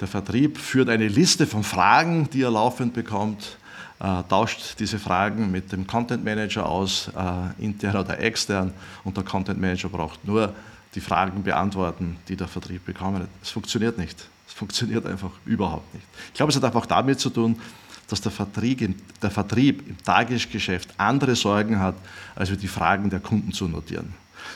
Der 0.00 0.08
Vertrieb 0.08 0.58
führt 0.58 0.88
eine 0.88 1.08
Liste 1.08 1.46
von 1.46 1.62
Fragen, 1.62 2.28
die 2.30 2.42
er 2.42 2.50
laufend 2.50 2.94
bekommt, 2.94 3.58
äh, 4.00 4.22
tauscht 4.28 4.80
diese 4.80 4.98
Fragen 4.98 5.50
mit 5.50 5.70
dem 5.72 5.86
Content 5.86 6.24
Manager 6.24 6.66
aus, 6.66 7.10
äh, 7.16 7.64
intern 7.64 7.96
oder 7.96 8.18
extern, 8.18 8.72
und 9.04 9.16
der 9.16 9.24
Content 9.24 9.60
Manager 9.60 9.88
braucht 9.88 10.24
nur 10.24 10.52
die 10.94 11.00
Fragen 11.00 11.42
beantworten, 11.42 12.16
die 12.28 12.36
der 12.36 12.48
Vertrieb 12.48 12.84
bekommen 12.84 13.22
hat. 13.22 13.28
Es 13.42 13.50
funktioniert 13.50 13.98
nicht. 13.98 14.28
Es 14.46 14.52
funktioniert 14.52 15.06
einfach 15.06 15.30
überhaupt 15.44 15.92
nicht. 15.94 16.06
Ich 16.28 16.34
glaube, 16.34 16.50
es 16.50 16.56
hat 16.56 16.64
einfach 16.64 16.86
damit 16.86 17.20
zu 17.20 17.30
tun, 17.30 17.60
dass 18.08 18.20
der 18.20 18.32
Vertrieb, 18.32 19.20
der 19.20 19.30
Vertrieb 19.30 19.88
im 19.88 19.96
Tagesgeschäft 20.02 20.90
andere 20.98 21.34
Sorgen 21.34 21.80
hat, 21.80 21.94
als 22.34 22.56
die 22.56 22.68
Fragen 22.68 23.10
der 23.10 23.20
Kunden 23.20 23.52
zu 23.52 23.66
notieren. 23.66 24.12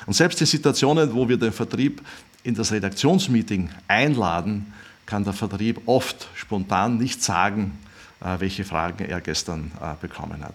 Und 0.06 0.12
selbst 0.12 0.40
die 0.40 0.46
Situationen, 0.46 1.12
wo 1.14 1.28
wir 1.28 1.38
den 1.38 1.52
Vertrieb 1.52 2.02
in 2.42 2.54
das 2.54 2.72
Redaktionsmeeting 2.72 3.70
einladen, 3.88 4.72
kann 5.08 5.24
der 5.24 5.32
Vertrieb 5.32 5.80
oft 5.86 6.28
spontan 6.34 6.98
nicht 6.98 7.22
sagen, 7.22 7.78
äh, 8.20 8.38
welche 8.40 8.62
Fragen 8.64 9.06
er 9.06 9.22
gestern 9.22 9.72
äh, 9.80 9.94
bekommen 10.00 10.44
hat. 10.44 10.54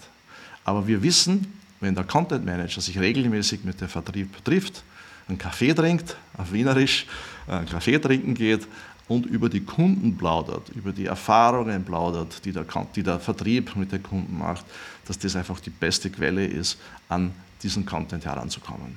Aber 0.63 0.85
wir 0.87 1.01
wissen, 1.01 1.59
wenn 1.79 1.95
der 1.95 2.03
Content 2.03 2.45
Manager 2.45 2.79
sich 2.79 2.99
regelmäßig 2.99 3.63
mit 3.63 3.81
dem 3.81 3.89
Vertrieb 3.89 4.45
trifft, 4.45 4.83
einen 5.27 5.39
Kaffee 5.39 5.73
trinkt, 5.73 6.15
auf 6.37 6.53
Wienerisch, 6.53 7.07
äh, 7.47 7.53
einen 7.53 7.67
Kaffee 7.67 7.97
trinken 7.97 8.35
geht, 8.35 8.67
und 9.07 9.25
über 9.25 9.49
die 9.49 9.61
Kunden 9.61 10.15
plaudert, 10.17 10.69
über 10.69 10.91
die 10.91 11.07
Erfahrungen 11.07 11.83
plaudert, 11.83 12.45
die 12.45 12.51
der, 12.51 12.65
die 12.95 13.03
der 13.03 13.19
Vertrieb 13.19 13.75
mit 13.75 13.91
den 13.91 14.01
Kunden 14.01 14.37
macht, 14.37 14.65
dass 15.07 15.17
das 15.19 15.35
einfach 15.35 15.59
die 15.59 15.71
beste 15.71 16.09
Quelle 16.09 16.45
ist, 16.45 16.77
an 17.09 17.33
diesen 17.63 17.85
Content 17.85 18.23
heranzukommen. 18.23 18.95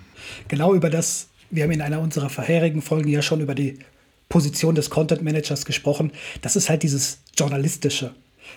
Genau 0.49 0.75
über 0.75 0.91
das, 0.91 1.29
wir 1.51 1.65
haben 1.65 1.73
in 1.73 1.83
einer 1.83 2.01
unserer 2.01 2.29
vorherigen 2.29 2.83
Folgen 2.83 3.09
ja 3.09 3.21
schon 3.21 3.41
über 3.41 3.55
die 3.55 3.79
Position 4.29 4.75
des 4.75 4.91
Content 4.91 5.23
Managers 5.23 5.65
gesprochen. 5.65 6.13
Das 6.43 6.57
ist 6.57 6.69
halt 6.69 6.83
dieses 6.83 7.19
Journalistische, 7.37 8.15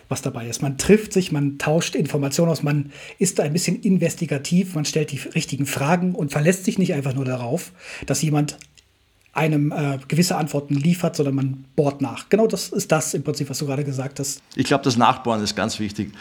was 0.08 0.22
dabei 0.22 0.48
ist. 0.48 0.62
Man 0.62 0.78
trifft 0.78 1.14
sich, 1.14 1.32
man 1.32 1.58
tauscht 1.58 1.96
Informationen 1.96 2.52
aus, 2.52 2.64
man 2.64 2.92
ist 3.18 3.40
ein 3.40 3.54
bisschen 3.54 3.82
investigativ, 3.82 4.76
man 4.76 4.86
stellt 4.86 5.12
die 5.12 5.20
richtigen 5.36 5.66
Fragen 5.66 6.16
und 6.16 6.32
verlässt 6.32 6.66
sich 6.66 6.78
nicht 6.78 6.94
einfach 6.94 7.14
nur 7.14 7.26
darauf, 7.26 7.72
dass 8.06 8.22
jemand 8.22 8.58
einem 9.34 9.72
äh, 9.72 10.00
gewisse 10.08 10.36
Antworten 10.38 10.74
liefert, 10.74 11.16
sondern 11.16 11.36
man 11.36 11.66
bohrt 11.76 12.02
nach. 12.02 12.30
Genau 12.30 12.48
das 12.48 12.70
ist 12.70 12.92
das 12.92 13.14
im 13.14 13.24
Prinzip, 13.24 13.50
was 13.50 13.60
du 13.60 13.68
gerade 13.68 13.84
gesagt 13.84 14.20
hast. 14.20 14.42
Ich 14.56 14.66
glaube, 14.66 14.84
das 14.84 14.98
Nachbohren 14.98 15.44
ist 15.44 15.56
ganz 15.56 15.80
wichtig. 15.80 16.12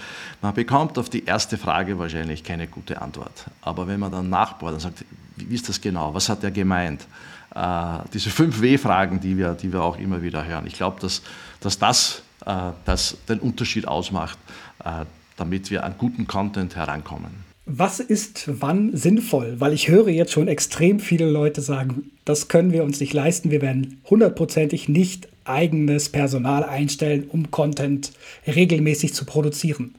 Man 0.43 0.55
bekommt 0.55 0.99
auf 0.99 1.09
die 1.09 1.25
erste 1.25 1.57
Frage 1.57 1.99
wahrscheinlich 1.99 2.45
keine 2.45 2.69
gute 2.69 3.01
Antwort. 3.01 3.47
Aber 3.63 3.89
wenn 3.89 3.99
man 3.99 4.13
dann 4.13 4.29
nachbohrt 4.29 4.75
und 4.75 4.81
sagt, 4.81 5.05
wie 5.37 5.55
ist 5.55 5.69
das 5.69 5.81
genau? 5.81 6.13
Was 6.15 6.29
hat 6.29 6.45
er 6.45 6.51
gemeint? 6.51 7.07
Äh, 7.55 7.99
diese 8.13 8.31
fünf 8.31 8.61
W-Fragen, 8.61 9.21
die 9.21 9.37
wir, 9.37 9.55
die 9.55 9.73
wir 9.73 9.83
auch 9.83 9.99
immer 9.99 10.23
wieder 10.23 10.47
hören. 10.47 10.67
Ich 10.67 10.75
glaube, 10.75 11.01
dass, 11.01 11.23
dass 11.61 11.79
das, 11.79 12.23
äh, 12.47 12.71
das 12.85 13.17
den 13.29 13.41
Unterschied 13.41 13.89
ausmacht, 13.89 14.39
äh, 14.85 15.05
damit 15.37 15.71
wir 15.71 15.85
an 15.85 15.95
guten 15.97 16.27
Content 16.27 16.77
herankommen. 16.77 17.49
Was 17.71 18.01
ist 18.01 18.49
wann 18.61 18.97
sinnvoll? 18.97 19.57
Weil 19.59 19.75
ich 19.75 19.89
höre 19.89 20.09
jetzt 20.09 20.33
schon 20.33 20.49
extrem 20.49 21.01
viele 21.01 21.29
Leute 21.31 21.61
sagen, 21.61 22.11
das 22.25 22.49
können 22.49 22.73
wir 22.73 22.83
uns 22.83 22.99
nicht 22.99 23.13
leisten. 23.13 23.51
Wir 23.51 23.61
werden 23.61 24.01
hundertprozentig 24.09 24.89
nicht 24.89 25.29
eigenes 25.45 26.09
Personal 26.09 26.65
einstellen, 26.65 27.25
um 27.29 27.51
Content 27.51 28.13
regelmäßig 28.47 29.13
zu 29.13 29.27
produzieren, 29.27 29.97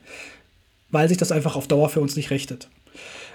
weil 0.90 1.10
sich 1.10 1.18
das 1.18 1.32
einfach 1.32 1.56
auf 1.56 1.68
Dauer 1.68 1.90
für 1.90 2.02
uns 2.02 2.16
nicht 2.16 2.32
richtet. 2.32 2.70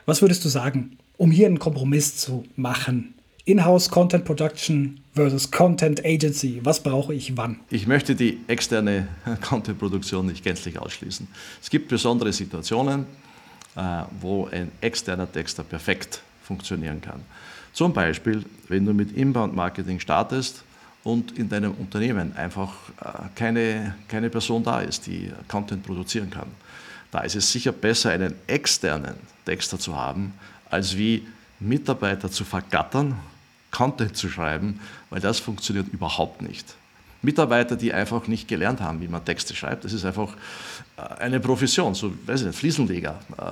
Was 0.04 0.20
würdest 0.20 0.44
du 0.44 0.48
sagen, 0.48 0.98
um 1.16 1.30
hier 1.30 1.46
einen 1.46 1.60
Kompromiss 1.60 2.16
zu 2.16 2.44
machen? 2.56 3.14
Inhouse 3.46 3.90
Content 3.90 4.24
Production 4.24 5.00
versus 5.14 5.50
Content 5.50 6.02
Agency. 6.02 6.60
Was 6.62 6.82
brauche 6.82 7.12
ich 7.12 7.36
wann? 7.36 7.60
Ich 7.68 7.86
möchte 7.86 8.14
die 8.14 8.40
externe 8.46 9.08
Content 9.42 9.78
Produktion 9.78 10.26
nicht 10.26 10.42
gänzlich 10.42 10.78
ausschließen. 10.78 11.28
Es 11.62 11.68
gibt 11.68 11.88
besondere 11.88 12.32
Situationen, 12.32 13.04
äh, 13.76 14.04
wo 14.18 14.46
ein 14.46 14.72
externer 14.80 15.30
Texter 15.30 15.62
perfekt 15.62 16.22
funktionieren 16.42 17.02
kann. 17.02 17.20
Zum 17.74 17.92
Beispiel, 17.92 18.46
wenn 18.68 18.86
du 18.86 18.94
mit 18.94 19.14
Inbound-Marketing 19.14 20.00
startest 20.00 20.62
und 21.02 21.36
in 21.36 21.50
deinem 21.50 21.72
Unternehmen 21.72 22.34
einfach 22.36 22.72
äh, 23.02 23.28
keine, 23.34 23.94
keine 24.08 24.30
Person 24.30 24.62
da 24.64 24.80
ist, 24.80 25.06
die 25.06 25.30
Content 25.48 25.84
produzieren 25.84 26.30
kann. 26.30 26.48
Da 27.10 27.20
ist 27.20 27.36
es 27.36 27.52
sicher 27.52 27.72
besser, 27.72 28.10
einen 28.10 28.34
externen 28.46 29.16
Texter 29.44 29.78
zu 29.78 29.94
haben, 29.94 30.32
als 30.70 30.96
wie 30.96 31.26
Mitarbeiter 31.60 32.30
zu 32.30 32.44
vergattern, 32.44 33.16
Content 33.74 34.16
zu 34.16 34.28
schreiben, 34.28 34.80
weil 35.10 35.20
das 35.20 35.40
funktioniert 35.40 35.88
überhaupt 35.88 36.42
nicht. 36.42 36.74
Mitarbeiter, 37.24 37.74
die 37.74 37.92
einfach 37.92 38.28
nicht 38.28 38.46
gelernt 38.46 38.80
haben, 38.80 39.00
wie 39.00 39.08
man 39.08 39.24
Texte 39.24 39.56
schreibt. 39.56 39.84
Das 39.84 39.92
ist 39.92 40.04
einfach 40.04 40.28
äh, 40.96 41.00
eine 41.20 41.40
Profession, 41.40 41.94
so, 41.94 42.12
weiß 42.26 42.42
ich 42.42 42.46
nicht, 42.46 42.58
Fliesenleger. 42.58 43.18
Äh, 43.36 43.42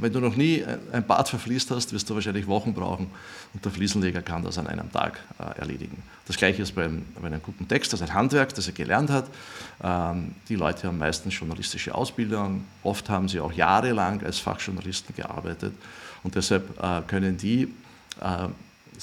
wenn 0.00 0.12
du 0.12 0.20
noch 0.20 0.36
nie 0.36 0.64
ein 0.92 1.04
Bad 1.04 1.28
verfließt 1.28 1.70
hast, 1.70 1.92
wirst 1.92 2.08
du 2.08 2.14
wahrscheinlich 2.14 2.46
Wochen 2.46 2.72
brauchen 2.74 3.10
und 3.54 3.64
der 3.64 3.72
Fliesenleger 3.72 4.22
kann 4.22 4.44
das 4.44 4.58
an 4.58 4.66
einem 4.66 4.92
Tag 4.92 5.18
äh, 5.38 5.58
erledigen. 5.58 6.02
Das 6.26 6.36
Gleiche 6.36 6.62
ist 6.62 6.74
bei 6.74 6.84
einem, 6.84 7.04
bei 7.20 7.26
einem 7.26 7.42
guten 7.42 7.66
Text, 7.66 7.92
das 7.92 8.00
ist 8.00 8.08
ein 8.08 8.14
Handwerk, 8.14 8.54
das 8.54 8.66
er 8.68 8.74
gelernt 8.74 9.10
hat. 9.10 9.26
Ähm, 9.82 10.34
die 10.48 10.56
Leute 10.56 10.86
haben 10.86 10.98
meistens 10.98 11.36
journalistische 11.36 11.94
Ausbildung, 11.94 12.64
oft 12.82 13.08
haben 13.08 13.28
sie 13.28 13.40
auch 13.40 13.52
jahrelang 13.52 14.22
als 14.22 14.38
Fachjournalisten 14.38 15.16
gearbeitet 15.16 15.72
und 16.22 16.36
deshalb 16.36 16.78
können 17.08 17.36
die 17.36 17.68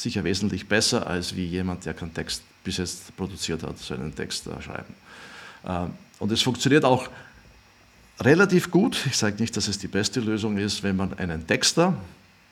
sicher 0.02 0.24
wesentlich 0.24 0.68
besser 0.68 1.08
als 1.08 1.36
wie 1.36 1.46
jemand, 1.46 1.86
der 1.86 1.94
keinen 1.94 2.14
Text 2.14 2.44
bis 2.64 2.78
jetzt 2.78 3.16
produziert 3.18 3.64
hat, 3.64 3.78
so 3.78 3.94
einen 3.94 4.16
Text 4.16 4.48
äh, 4.48 4.62
schreiben. 4.62 4.94
Und 6.20 6.32
es 6.32 6.42
funktioniert 6.42 6.86
auch 6.86 7.10
relativ 8.22 8.72
gut. 8.72 9.06
Ich 9.06 9.18
sage 9.18 9.36
nicht, 9.40 9.56
dass 9.58 9.68
es 9.68 9.78
die 9.78 9.88
beste 9.88 10.22
Lösung 10.22 10.58
ist, 10.58 10.84
wenn 10.84 10.96
man 10.96 11.14
einen 11.18 11.46
Texter 11.46 11.94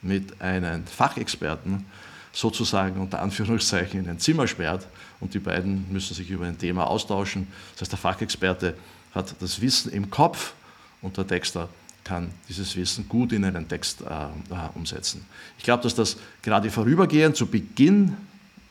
mit 0.02 0.42
einem 0.42 0.86
Fachexperten 0.86 1.86
sozusagen 2.34 3.00
unter 3.00 3.22
Anführungszeichen 3.22 4.02
in 4.02 4.10
ein 4.10 4.20
Zimmer 4.20 4.48
sperrt 4.48 4.86
und 5.20 5.34
die 5.34 5.40
beiden 5.40 5.92
müssen 5.92 6.14
sich 6.14 6.30
über 6.30 6.46
ein 6.46 6.58
Thema 6.58 6.86
austauschen. 6.86 7.48
Das 7.74 7.82
heißt, 7.82 7.92
der 7.94 8.00
Fachexperte 8.00 8.78
hat 9.14 9.36
das 9.40 9.62
Wissen 9.62 9.92
im 9.92 10.10
Kopf 10.10 10.54
und 11.02 11.18
der 11.18 11.26
Texter 11.26 11.70
kann 12.08 12.32
dieses 12.48 12.76
Wissen 12.78 13.10
gut 13.10 13.34
in 13.34 13.44
einen 13.44 13.68
Text 13.68 14.02
äh, 14.02 14.06
äh 14.06 14.70
umsetzen. 14.76 15.26
Ich 15.58 15.64
glaube, 15.66 15.84
dass 15.84 15.94
das 15.94 16.18
gerade 16.42 16.72
vorübergehend 16.72 17.36
zu 17.36 17.46
Beginn 17.46 18.16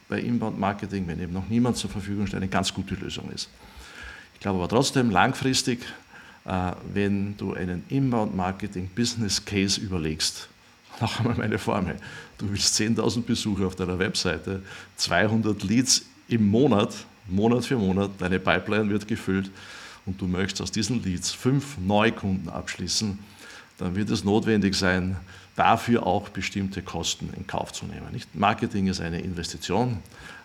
bei 0.08 0.20
Inbound 0.20 0.58
Marketing, 0.58 1.06
wenn 1.06 1.20
eben 1.20 1.34
noch 1.34 1.48
niemand 1.48 1.76
zur 1.76 1.90
Verfügung 1.90 2.26
steht, 2.26 2.38
eine 2.38 2.48
ganz 2.48 2.72
gute 2.72 2.94
Lösung 2.94 3.30
ist. 3.30 3.50
Ich 4.34 4.40
glaube 4.40 4.58
aber 4.58 4.68
trotzdem 4.68 5.10
langfristig, 5.10 5.80
äh, 6.46 6.72
wenn 6.94 7.36
du 7.36 7.52
einen 7.52 7.84
Inbound 7.90 8.34
Marketing 8.34 8.88
Business 8.94 9.44
Case 9.44 9.78
überlegst, 9.78 10.48
noch 11.00 11.20
einmal 11.20 11.36
meine 11.36 11.58
Formel, 11.58 11.96
du 12.38 12.48
willst 12.50 12.80
10.000 12.80 13.22
Besucher 13.22 13.66
auf 13.66 13.76
deiner 13.76 13.98
Webseite, 13.98 14.62
200 14.96 15.62
Leads 15.62 16.06
im 16.28 16.48
Monat, 16.48 16.94
Monat 17.28 17.66
für 17.66 17.76
Monat, 17.76 18.12
deine 18.18 18.38
Pipeline 18.38 18.88
wird 18.88 19.06
gefüllt 19.06 19.50
und 20.06 20.20
du 20.20 20.26
möchtest 20.26 20.62
aus 20.62 20.72
diesen 20.72 21.02
Leads 21.02 21.32
fünf 21.32 21.76
Neukunden 21.78 22.48
abschließen, 22.48 23.18
dann 23.78 23.94
wird 23.94 24.08
es 24.10 24.24
notwendig 24.24 24.74
sein, 24.74 25.16
dafür 25.56 26.06
auch 26.06 26.28
bestimmte 26.28 26.82
Kosten 26.82 27.30
in 27.36 27.46
Kauf 27.46 27.72
zu 27.72 27.86
nehmen. 27.86 28.06
Nicht? 28.12 28.34
Marketing 28.34 28.86
ist 28.86 29.00
eine 29.00 29.20
Investition, 29.20 29.98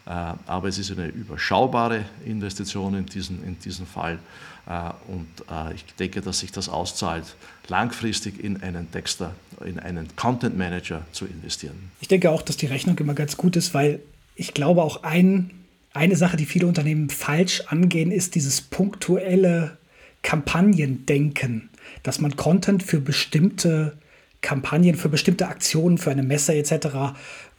äh, 0.06 0.10
aber 0.10 0.68
es 0.68 0.78
ist 0.78 0.92
eine 0.92 1.08
überschaubare 1.08 2.06
Investition 2.26 2.96
in 2.96 3.06
diesem, 3.06 3.44
in 3.44 3.60
diesem 3.60 3.86
Fall. 3.86 4.20
Äh, 4.68 4.90
und 5.08 5.28
äh, 5.50 5.74
ich 5.76 5.86
denke, 5.96 6.22
dass 6.22 6.40
sich 6.40 6.52
das 6.52 6.70
auszahlt, 6.70 7.36
langfristig 7.68 8.44
in 8.44 8.62
einen 8.64 8.92
Texter, 8.92 9.34
in 9.64 9.80
einen 9.80 10.16
Content 10.16 10.58
Manager 10.58 11.06
zu 11.12 11.26
investieren. 11.26 11.92
Ich 12.00 12.08
denke 12.08 12.32
auch, 12.32 12.42
dass 12.42 12.58
die 12.58 12.66
Rechnung 12.68 12.98
immer 12.98 13.14
ganz 13.14 13.38
gut 13.38 13.56
ist, 13.56 13.74
weil 13.74 14.00
ich 14.36 14.54
glaube 14.54 14.82
auch 14.82 15.04
ein, 15.04 15.52
eine 15.94 16.16
Sache, 16.16 16.38
die 16.38 16.46
viele 16.46 16.68
Unternehmen 16.68 17.10
falsch 17.10 17.64
angehen, 17.68 18.12
ist 18.12 18.36
dieses 18.36 18.62
punktuelle 18.62 19.78
Kampagnendenken, 20.22 21.70
dass 22.04 22.20
man 22.22 22.36
Content 22.36 22.84
für 22.84 23.00
bestimmte 23.00 23.98
Kampagnen 24.42 24.96
für 24.96 25.10
bestimmte 25.10 25.48
Aktionen, 25.48 25.98
für 25.98 26.12
eine 26.12 26.24
Messe 26.24 26.56
etc. 26.56 27.16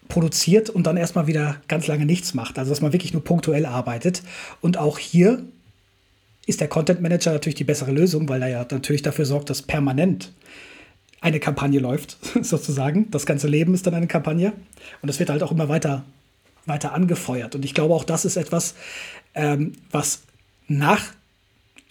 produziert 0.08 0.68
und 0.68 0.86
dann 0.86 0.96
erstmal 0.96 1.26
wieder 1.26 1.56
ganz 1.68 1.86
lange 1.86 2.04
nichts 2.04 2.34
macht. 2.34 2.58
Also 2.58 2.70
dass 2.70 2.80
man 2.80 2.92
wirklich 2.92 3.12
nur 3.12 3.24
punktuell 3.24 3.66
arbeitet. 3.66 4.22
Und 4.60 4.78
auch 4.78 4.98
hier 4.98 5.42
ist 6.46 6.60
der 6.60 6.68
Content 6.68 7.00
Manager 7.00 7.32
natürlich 7.32 7.54
die 7.54 7.64
bessere 7.64 7.92
Lösung, 7.92 8.28
weil 8.28 8.42
er 8.42 8.48
ja 8.48 8.66
natürlich 8.68 9.02
dafür 9.02 9.24
sorgt, 9.24 9.48
dass 9.48 9.62
permanent 9.62 10.32
eine 11.20 11.38
Kampagne 11.38 11.78
läuft, 11.78 12.18
sozusagen. 12.42 13.10
Das 13.12 13.26
ganze 13.26 13.46
Leben 13.46 13.74
ist 13.74 13.86
dann 13.86 13.94
eine 13.94 14.08
Kampagne. 14.08 14.52
Und 15.02 15.08
es 15.08 15.20
wird 15.20 15.30
halt 15.30 15.44
auch 15.44 15.52
immer 15.52 15.68
weiter, 15.68 16.04
weiter 16.66 16.92
angefeuert. 16.92 17.54
Und 17.54 17.64
ich 17.64 17.74
glaube, 17.74 17.94
auch 17.94 18.04
das 18.04 18.24
ist 18.24 18.36
etwas, 18.36 18.74
ähm, 19.34 19.72
was 19.90 20.22
nach 20.68 21.02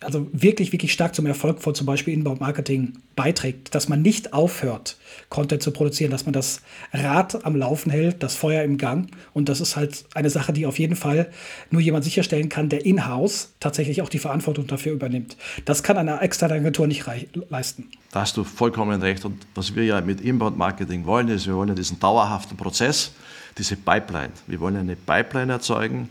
also 0.03 0.27
wirklich, 0.33 0.71
wirklich 0.71 0.93
stark 0.93 1.13
zum 1.13 1.25
Erfolg 1.27 1.61
von 1.61 1.75
zum 1.75 1.85
Beispiel 1.85 2.13
Inbound-Marketing 2.15 2.93
beiträgt, 3.15 3.75
dass 3.75 3.87
man 3.87 4.01
nicht 4.01 4.33
aufhört, 4.33 4.97
Content 5.29 5.61
zu 5.61 5.71
produzieren, 5.71 6.11
dass 6.11 6.25
man 6.25 6.33
das 6.33 6.61
Rad 6.91 7.45
am 7.45 7.55
Laufen 7.55 7.91
hält, 7.91 8.23
das 8.23 8.35
Feuer 8.35 8.63
im 8.63 8.77
Gang. 8.77 9.11
Und 9.33 9.47
das 9.47 9.61
ist 9.61 9.75
halt 9.75 10.05
eine 10.15 10.29
Sache, 10.29 10.53
die 10.53 10.65
auf 10.65 10.79
jeden 10.79 10.95
Fall 10.95 11.29
nur 11.69 11.81
jemand 11.81 12.03
sicherstellen 12.03 12.49
kann, 12.49 12.67
der 12.69 12.85
in-house 12.85 13.53
tatsächlich 13.59 14.01
auch 14.01 14.09
die 14.09 14.19
Verantwortung 14.19 14.65
dafür 14.65 14.93
übernimmt. 14.93 15.37
Das 15.65 15.83
kann 15.83 15.97
eine 15.97 16.19
externe 16.21 16.55
Agentur 16.55 16.87
nicht 16.87 17.05
leisten. 17.49 17.89
Da 18.11 18.21
hast 18.21 18.35
du 18.37 18.43
vollkommen 18.43 19.01
recht. 19.01 19.23
Und 19.23 19.45
was 19.53 19.75
wir 19.75 19.85
ja 19.85 20.01
mit 20.01 20.19
Inbound-Marketing 20.19 21.05
wollen, 21.05 21.27
ist, 21.27 21.45
wir 21.45 21.55
wollen 21.55 21.69
ja 21.69 21.75
diesen 21.75 21.99
dauerhaften 21.99 22.57
Prozess, 22.57 23.11
diese 23.57 23.75
Pipeline. 23.75 24.31
Wir 24.47 24.59
wollen 24.59 24.77
eine 24.77 24.95
Pipeline 24.95 25.51
erzeugen, 25.53 26.09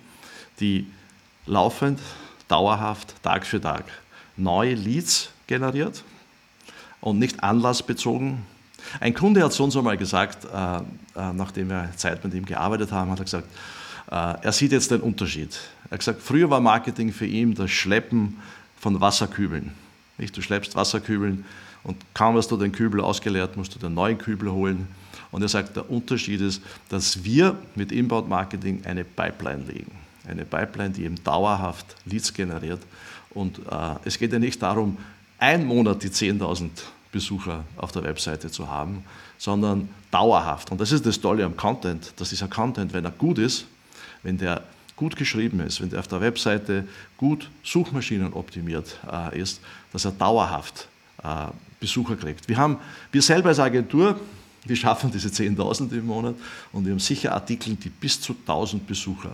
die 0.60 0.86
laufend 1.46 1.98
dauerhaft 2.50 3.22
Tag 3.22 3.46
für 3.46 3.60
Tag 3.60 3.84
neue 4.36 4.74
Leads 4.74 5.30
generiert 5.46 6.02
und 7.00 7.18
nicht 7.18 7.42
anlassbezogen. 7.42 8.38
Ein 8.98 9.14
Kunde 9.14 9.42
hat 9.44 9.52
so 9.52 9.64
und 9.64 9.70
so 9.70 9.82
mal 9.82 9.96
gesagt, 9.96 10.44
äh, 10.44 10.76
äh, 10.78 11.32
nachdem 11.32 11.68
wir 11.68 11.90
Zeit 11.96 12.24
mit 12.24 12.34
ihm 12.34 12.46
gearbeitet 12.46 12.92
haben, 12.92 13.10
hat 13.10 13.18
er 13.18 13.24
gesagt, 13.24 13.48
äh, 14.10 14.14
er 14.42 14.52
sieht 14.52 14.72
jetzt 14.72 14.90
den 14.90 15.00
Unterschied. 15.00 15.58
Er 15.84 15.92
hat 15.92 15.98
gesagt, 16.00 16.22
früher 16.22 16.48
war 16.50 16.60
Marketing 16.60 17.12
für 17.12 17.26
ihn 17.26 17.54
das 17.54 17.70
Schleppen 17.70 18.38
von 18.78 19.00
Wasserkübeln. 19.00 19.72
Nicht? 20.18 20.36
Du 20.36 20.42
schleppst 20.42 20.74
Wasserkübeln 20.74 21.44
und 21.84 21.96
kaum 22.14 22.36
hast 22.36 22.50
du 22.50 22.56
den 22.56 22.72
Kübel 22.72 23.00
ausgeleert, 23.00 23.56
musst 23.56 23.74
du 23.74 23.78
den 23.78 23.94
neuen 23.94 24.18
Kübel 24.18 24.50
holen. 24.50 24.88
Und 25.30 25.42
er 25.42 25.48
sagt, 25.48 25.76
der 25.76 25.88
Unterschied 25.88 26.40
ist, 26.40 26.62
dass 26.88 27.22
wir 27.22 27.56
mit 27.76 27.92
Inbound 27.92 28.28
Marketing 28.28 28.82
eine 28.84 29.04
Pipeline 29.04 29.64
legen 29.64 29.92
eine 30.30 30.44
Pipeline, 30.44 30.90
die 30.90 31.04
eben 31.04 31.22
dauerhaft 31.22 31.96
Leads 32.06 32.32
generiert. 32.32 32.80
Und 33.30 33.58
äh, 33.58 33.94
es 34.04 34.18
geht 34.18 34.32
ja 34.32 34.38
nicht 34.38 34.62
darum, 34.62 34.96
einen 35.38 35.66
Monat 35.66 36.02
die 36.02 36.10
10.000 36.10 36.70
Besucher 37.12 37.64
auf 37.76 37.92
der 37.92 38.04
Webseite 38.04 38.50
zu 38.50 38.68
haben, 38.68 39.04
sondern 39.38 39.88
dauerhaft. 40.10 40.70
Und 40.70 40.80
das 40.80 40.92
ist 40.92 41.06
das 41.06 41.20
Tolle 41.20 41.44
am 41.44 41.56
Content, 41.56 42.12
dass 42.16 42.30
dieser 42.30 42.48
Content, 42.48 42.92
wenn 42.92 43.04
er 43.04 43.10
gut 43.10 43.38
ist, 43.38 43.66
wenn 44.22 44.38
der 44.38 44.62
gut 44.96 45.16
geschrieben 45.16 45.60
ist, 45.60 45.80
wenn 45.80 45.88
der 45.88 46.00
auf 46.00 46.08
der 46.08 46.20
Webseite 46.20 46.86
gut 47.16 47.50
suchmaschinenoptimiert 47.64 48.98
äh, 49.10 49.40
ist, 49.40 49.60
dass 49.92 50.04
er 50.04 50.12
dauerhaft 50.12 50.88
äh, 51.22 51.46
Besucher 51.80 52.16
kriegt. 52.16 52.46
Wir, 52.48 52.58
haben, 52.58 52.76
wir 53.10 53.22
selber 53.22 53.48
als 53.48 53.58
Agentur, 53.58 54.20
wir 54.66 54.76
schaffen 54.76 55.10
diese 55.10 55.28
10.000 55.28 55.92
im 55.92 56.06
Monat 56.06 56.34
und 56.72 56.84
wir 56.84 56.92
haben 56.92 56.98
sicher 56.98 57.32
Artikel, 57.32 57.76
die 57.76 57.88
bis 57.88 58.20
zu 58.20 58.34
1.000 58.46 58.80
Besucher 58.80 59.32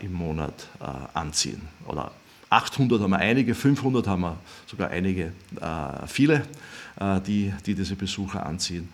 im 0.00 0.12
Monat 0.12 0.68
äh, 0.80 0.84
anziehen. 1.14 1.62
Oder 1.86 2.12
800 2.50 3.00
haben 3.00 3.10
wir 3.10 3.18
einige, 3.18 3.54
500 3.54 4.06
haben 4.06 4.22
wir 4.22 4.38
sogar 4.66 4.90
einige, 4.90 5.32
äh, 5.60 6.06
viele, 6.06 6.42
äh, 6.98 7.20
die, 7.20 7.52
die 7.66 7.74
diese 7.74 7.96
Besucher 7.96 8.44
anziehen. 8.44 8.88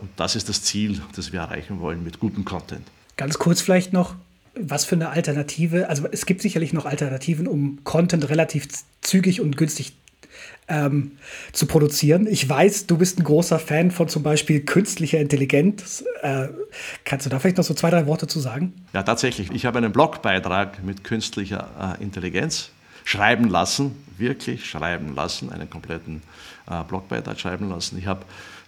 und 0.00 0.08
das 0.16 0.36
ist 0.36 0.48
das 0.48 0.62
Ziel, 0.62 1.02
das 1.16 1.32
wir 1.32 1.40
erreichen 1.40 1.80
wollen 1.80 2.04
mit 2.04 2.20
gutem 2.20 2.44
Content. 2.44 2.86
Ganz 3.16 3.38
kurz 3.38 3.60
vielleicht 3.60 3.92
noch, 3.92 4.14
was 4.54 4.84
für 4.84 4.94
eine 4.94 5.08
Alternative, 5.10 5.88
also 5.88 6.06
es 6.12 6.26
gibt 6.26 6.42
sicherlich 6.42 6.72
noch 6.72 6.86
Alternativen, 6.86 7.48
um 7.48 7.82
Content 7.82 8.28
relativ 8.28 8.68
zügig 9.00 9.40
und 9.40 9.56
günstig 9.56 9.94
ähm, 10.68 11.12
zu 11.52 11.66
produzieren. 11.66 12.26
Ich 12.26 12.48
weiß, 12.48 12.86
du 12.86 12.96
bist 12.96 13.18
ein 13.18 13.24
großer 13.24 13.58
Fan 13.58 13.90
von 13.90 14.08
zum 14.08 14.22
Beispiel 14.22 14.60
künstlicher 14.60 15.18
Intelligenz. 15.18 16.04
Äh, 16.22 16.48
kannst 17.04 17.26
du 17.26 17.30
da 17.30 17.38
vielleicht 17.38 17.58
noch 17.58 17.64
so 17.64 17.74
zwei, 17.74 17.90
drei 17.90 18.06
Worte 18.06 18.26
zu 18.26 18.40
sagen? 18.40 18.72
Ja, 18.92 19.02
tatsächlich. 19.02 19.50
Ich 19.52 19.66
habe 19.66 19.78
einen 19.78 19.92
Blogbeitrag 19.92 20.82
mit 20.82 21.04
künstlicher 21.04 21.96
äh, 21.98 22.02
Intelligenz 22.02 22.70
schreiben 23.04 23.48
lassen, 23.48 23.94
wirklich 24.16 24.64
schreiben 24.64 25.14
lassen, 25.14 25.52
einen 25.52 25.68
kompletten 25.68 26.22
äh, 26.70 26.82
Blogbeitrag 26.84 27.38
schreiben 27.38 27.68
lassen. 27.68 27.98
Ich 27.98 28.06
habe 28.06 28.24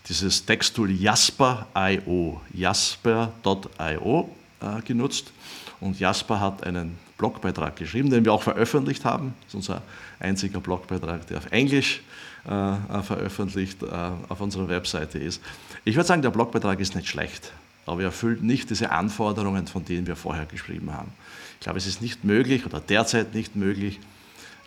dieses 0.09 0.45
Texttool 0.45 0.91
Jasper.io, 0.91 2.41
jasper.io 2.53 4.31
äh, 4.61 4.83
genutzt 4.83 5.33
und 5.81 5.99
Jasper 5.99 6.41
hat 6.41 6.65
einen 6.65 6.99
Blogbeitrag 7.19 7.77
geschrieben, 7.77 8.11
den 8.11 8.25
wir 8.25 8.33
auch 8.33 8.43
veröffentlicht 8.43 9.05
haben. 9.05 9.35
Das 9.41 9.49
ist 9.49 9.55
unser 9.55 9.83
einziger 10.21 10.61
Blogbeitrag, 10.61 11.27
der 11.27 11.39
auf 11.39 11.51
Englisch 11.51 12.03
äh, 12.45 13.03
veröffentlicht 13.03 13.83
äh, 13.83 13.87
auf 14.29 14.41
unserer 14.41 14.69
Webseite 14.69 15.19
ist. 15.19 15.43
Ich 15.85 15.97
würde 15.97 16.07
sagen, 16.07 16.23
der 16.23 16.31
Blogbeitrag 16.31 16.81
ist 16.81 16.95
nicht 16.95 17.09
schlecht, 17.09 17.53
aber 17.87 18.01
er 18.01 18.07
erfüllt 18.07 18.43
nicht 18.43 18.71
diese 18.71 18.91
Anforderungen, 18.91 19.67
von 19.67 19.85
denen 19.85 20.07
wir 20.07 20.17
vorher 20.17 20.47
geschrieben 20.47 20.93
haben. 20.93 21.13
Ich 21.59 21.65
glaube, 21.65 21.79
es 21.79 21.87
ist 21.87 22.03
nicht 22.03 22.25
möglich 22.25 22.67
oder 22.67 22.81
derzeit 22.81 23.35
nicht 23.35 23.57
möglich, 23.57 23.99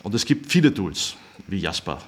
und 0.02 0.16
es 0.16 0.26
gibt 0.26 0.50
viele 0.50 0.74
Tools 0.74 1.16
wie 1.48 1.58
Jasper. 1.58 2.00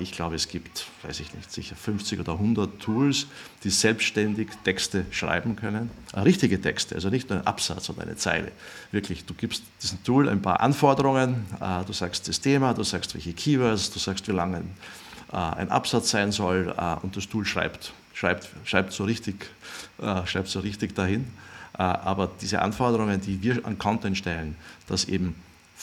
Ich 0.00 0.12
glaube, 0.12 0.36
es 0.36 0.48
gibt, 0.48 0.86
weiß 1.02 1.20
ich 1.20 1.34
nicht, 1.34 1.50
sicher 1.50 1.76
50 1.76 2.20
oder 2.20 2.32
100 2.32 2.80
Tools, 2.80 3.26
die 3.62 3.70
selbstständig 3.70 4.48
Texte 4.64 5.06
schreiben 5.10 5.56
können. 5.56 5.90
Äh, 6.12 6.20
richtige 6.20 6.60
Texte, 6.60 6.94
also 6.94 7.10
nicht 7.10 7.30
nur 7.30 7.40
ein 7.40 7.46
Absatz 7.46 7.90
oder 7.90 8.02
eine 8.02 8.16
Zeile. 8.16 8.52
Wirklich, 8.92 9.24
du 9.24 9.34
gibst 9.34 9.64
diesem 9.82 10.02
Tool 10.04 10.28
ein 10.28 10.42
paar 10.42 10.60
Anforderungen, 10.60 11.46
äh, 11.60 11.84
du 11.84 11.92
sagst 11.92 12.28
das 12.28 12.40
Thema, 12.40 12.74
du 12.74 12.82
sagst 12.82 13.14
welche 13.14 13.32
Keywords, 13.32 13.90
du 13.90 13.98
sagst, 13.98 14.28
wie 14.28 14.32
lang 14.32 14.54
ein, 14.54 14.70
äh, 15.32 15.36
ein 15.36 15.70
Absatz 15.70 16.10
sein 16.10 16.32
soll 16.32 16.74
und 17.02 17.16
das 17.16 17.28
Tool 17.28 17.44
schreibt, 17.44 17.92
schreibt, 18.12 18.48
schreibt, 18.64 18.92
so, 18.92 19.04
richtig, 19.04 19.46
schreibt 20.24 20.48
so 20.48 20.60
richtig 20.60 20.94
dahin. 20.94 21.26
Aber 21.72 22.30
diese 22.40 22.62
Anforderungen, 22.62 23.20
die 23.20 23.42
wir 23.42 23.66
an 23.66 23.78
Content 23.78 24.16
stellen, 24.16 24.56
dass 24.86 25.06
eben 25.06 25.34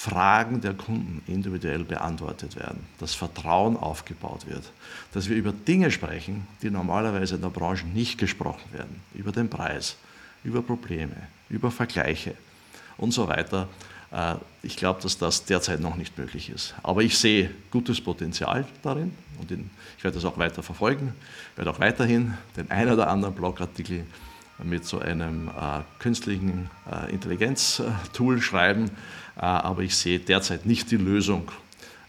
Fragen 0.01 0.61
der 0.61 0.73
Kunden 0.73 1.21
individuell 1.27 1.83
beantwortet 1.83 2.55
werden, 2.55 2.87
dass 2.97 3.13
Vertrauen 3.13 3.77
aufgebaut 3.77 4.47
wird, 4.47 4.63
dass 5.13 5.29
wir 5.29 5.35
über 5.35 5.51
Dinge 5.51 5.91
sprechen, 5.91 6.47
die 6.63 6.71
normalerweise 6.71 7.35
in 7.35 7.41
der 7.41 7.49
Branche 7.49 7.85
nicht 7.85 8.17
gesprochen 8.17 8.63
werden, 8.71 8.99
über 9.13 9.31
den 9.31 9.47
Preis, 9.47 9.97
über 10.43 10.63
Probleme, 10.63 11.15
über 11.49 11.69
Vergleiche 11.69 12.33
und 12.97 13.11
so 13.11 13.27
weiter. 13.27 13.67
Äh, 14.09 14.37
ich 14.63 14.75
glaube, 14.75 15.03
dass 15.03 15.19
das 15.19 15.45
derzeit 15.45 15.79
noch 15.79 15.95
nicht 15.95 16.17
möglich 16.17 16.49
ist. 16.49 16.73
Aber 16.81 17.03
ich 17.03 17.15
sehe 17.15 17.51
gutes 17.69 18.01
Potenzial 18.01 18.65
darin 18.81 19.13
und 19.39 19.51
ich 19.51 20.03
werde 20.03 20.15
das 20.15 20.25
auch 20.25 20.39
weiter 20.39 20.63
verfolgen, 20.63 21.13
werde 21.55 21.69
auch 21.69 21.79
weiterhin 21.79 22.33
den 22.57 22.71
einen 22.71 22.93
oder 22.93 23.07
anderen 23.07 23.35
Blogartikel 23.35 24.07
mit 24.63 24.85
so 24.85 24.99
einem 24.99 25.47
äh, 25.47 25.81
künstlichen 25.99 26.69
äh, 26.89 27.11
Intelligenz-Tool 27.11 28.41
schreiben, 28.41 28.91
äh, 29.37 29.41
aber 29.41 29.81
ich 29.81 29.95
sehe 29.95 30.19
derzeit 30.19 30.65
nicht 30.65 30.91
die 30.91 30.97
Lösung 30.97 31.51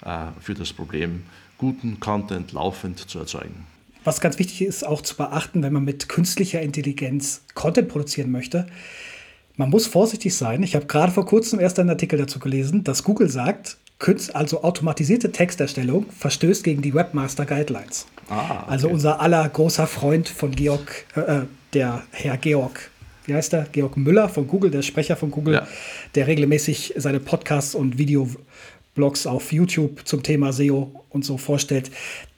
äh, 0.04 0.26
für 0.40 0.54
das 0.54 0.72
Problem, 0.72 1.22
guten 1.58 2.00
Content 2.00 2.52
laufend 2.52 2.98
zu 2.98 3.18
erzeugen. 3.18 3.66
Was 4.04 4.20
ganz 4.20 4.38
wichtig 4.38 4.62
ist, 4.62 4.84
auch 4.84 5.00
zu 5.02 5.16
beachten, 5.16 5.62
wenn 5.62 5.72
man 5.72 5.84
mit 5.84 6.08
künstlicher 6.08 6.60
Intelligenz 6.60 7.42
Content 7.54 7.88
produzieren 7.88 8.32
möchte, 8.32 8.66
man 9.56 9.70
muss 9.70 9.86
vorsichtig 9.86 10.34
sein. 10.34 10.62
Ich 10.62 10.74
habe 10.74 10.86
gerade 10.86 11.12
vor 11.12 11.26
kurzem 11.26 11.60
erst 11.60 11.78
einen 11.78 11.90
Artikel 11.90 12.18
dazu 12.18 12.38
gelesen, 12.38 12.84
dass 12.84 13.04
Google 13.04 13.28
sagt, 13.28 13.76
also 14.32 14.64
automatisierte 14.64 15.30
Texterstellung 15.30 16.06
verstößt 16.18 16.64
gegen 16.64 16.82
die 16.82 16.92
Webmaster 16.92 17.46
Guidelines. 17.46 18.06
Ah, 18.28 18.62
okay. 18.62 18.64
Also 18.66 18.88
unser 18.88 19.20
aller 19.20 19.48
großer 19.48 19.86
Freund 19.86 20.28
von 20.28 20.50
Georg, 20.50 21.06
äh, 21.14 21.20
äh 21.20 21.42
der 21.72 22.02
Herr 22.11 22.37
Georg 22.37 22.90
wie 23.26 23.35
heißt 23.35 23.52
der? 23.52 23.66
Georg 23.70 23.96
Müller 23.96 24.28
von 24.28 24.46
Google, 24.46 24.70
der 24.70 24.82
Sprecher 24.82 25.16
von 25.16 25.30
Google, 25.30 25.54
ja. 25.54 25.68
der 26.14 26.26
regelmäßig 26.26 26.94
seine 26.96 27.20
Podcasts 27.20 27.74
und 27.74 27.98
Videoblogs 27.98 29.26
auf 29.26 29.52
YouTube 29.52 30.06
zum 30.06 30.22
Thema 30.22 30.52
SEO 30.52 31.04
und 31.11 31.24
so 31.24 31.38
vorstellt. 31.38 31.90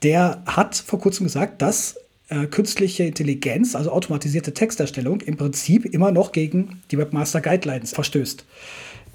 Der 0.02 0.42
hat 0.46 0.76
vor 0.76 1.00
kurzem 1.00 1.24
gesagt, 1.24 1.62
dass 1.62 1.96
äh, 2.28 2.46
künstliche 2.46 3.04
Intelligenz, 3.04 3.74
also 3.74 3.90
automatisierte 3.90 4.52
Texterstellung, 4.52 5.20
im 5.22 5.36
Prinzip 5.36 5.86
immer 5.86 6.12
noch 6.12 6.32
gegen 6.32 6.82
die 6.90 6.98
Webmaster 6.98 7.40
Guidelines 7.40 7.92
verstößt. 7.92 8.44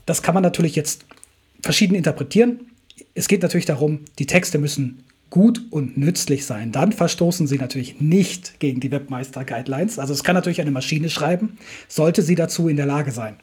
Das 0.05 0.23
kann 0.23 0.33
man 0.33 0.43
natürlich 0.43 0.75
jetzt 0.75 1.05
verschieden 1.61 1.95
interpretieren. 1.95 2.61
Es 3.13 3.27
geht 3.27 3.43
natürlich 3.43 3.65
darum, 3.65 4.05
die 4.17 4.25
Texte 4.25 4.57
müssen 4.57 5.03
gut 5.29 5.61
und 5.69 5.97
nützlich 5.97 6.45
sein. 6.45 6.71
Dann 6.71 6.91
verstoßen 6.91 7.47
sie 7.47 7.57
natürlich 7.57 8.01
nicht 8.01 8.59
gegen 8.59 8.79
die 8.79 8.91
Webmeister-Guidelines. 8.91 9.99
Also 9.99 10.13
es 10.13 10.23
kann 10.23 10.35
natürlich 10.35 10.61
eine 10.61 10.71
Maschine 10.71 11.09
schreiben, 11.09 11.57
sollte 11.87 12.21
sie 12.21 12.35
dazu 12.35 12.67
in 12.67 12.77
der 12.77 12.85
Lage 12.85 13.11
sein. 13.11 13.37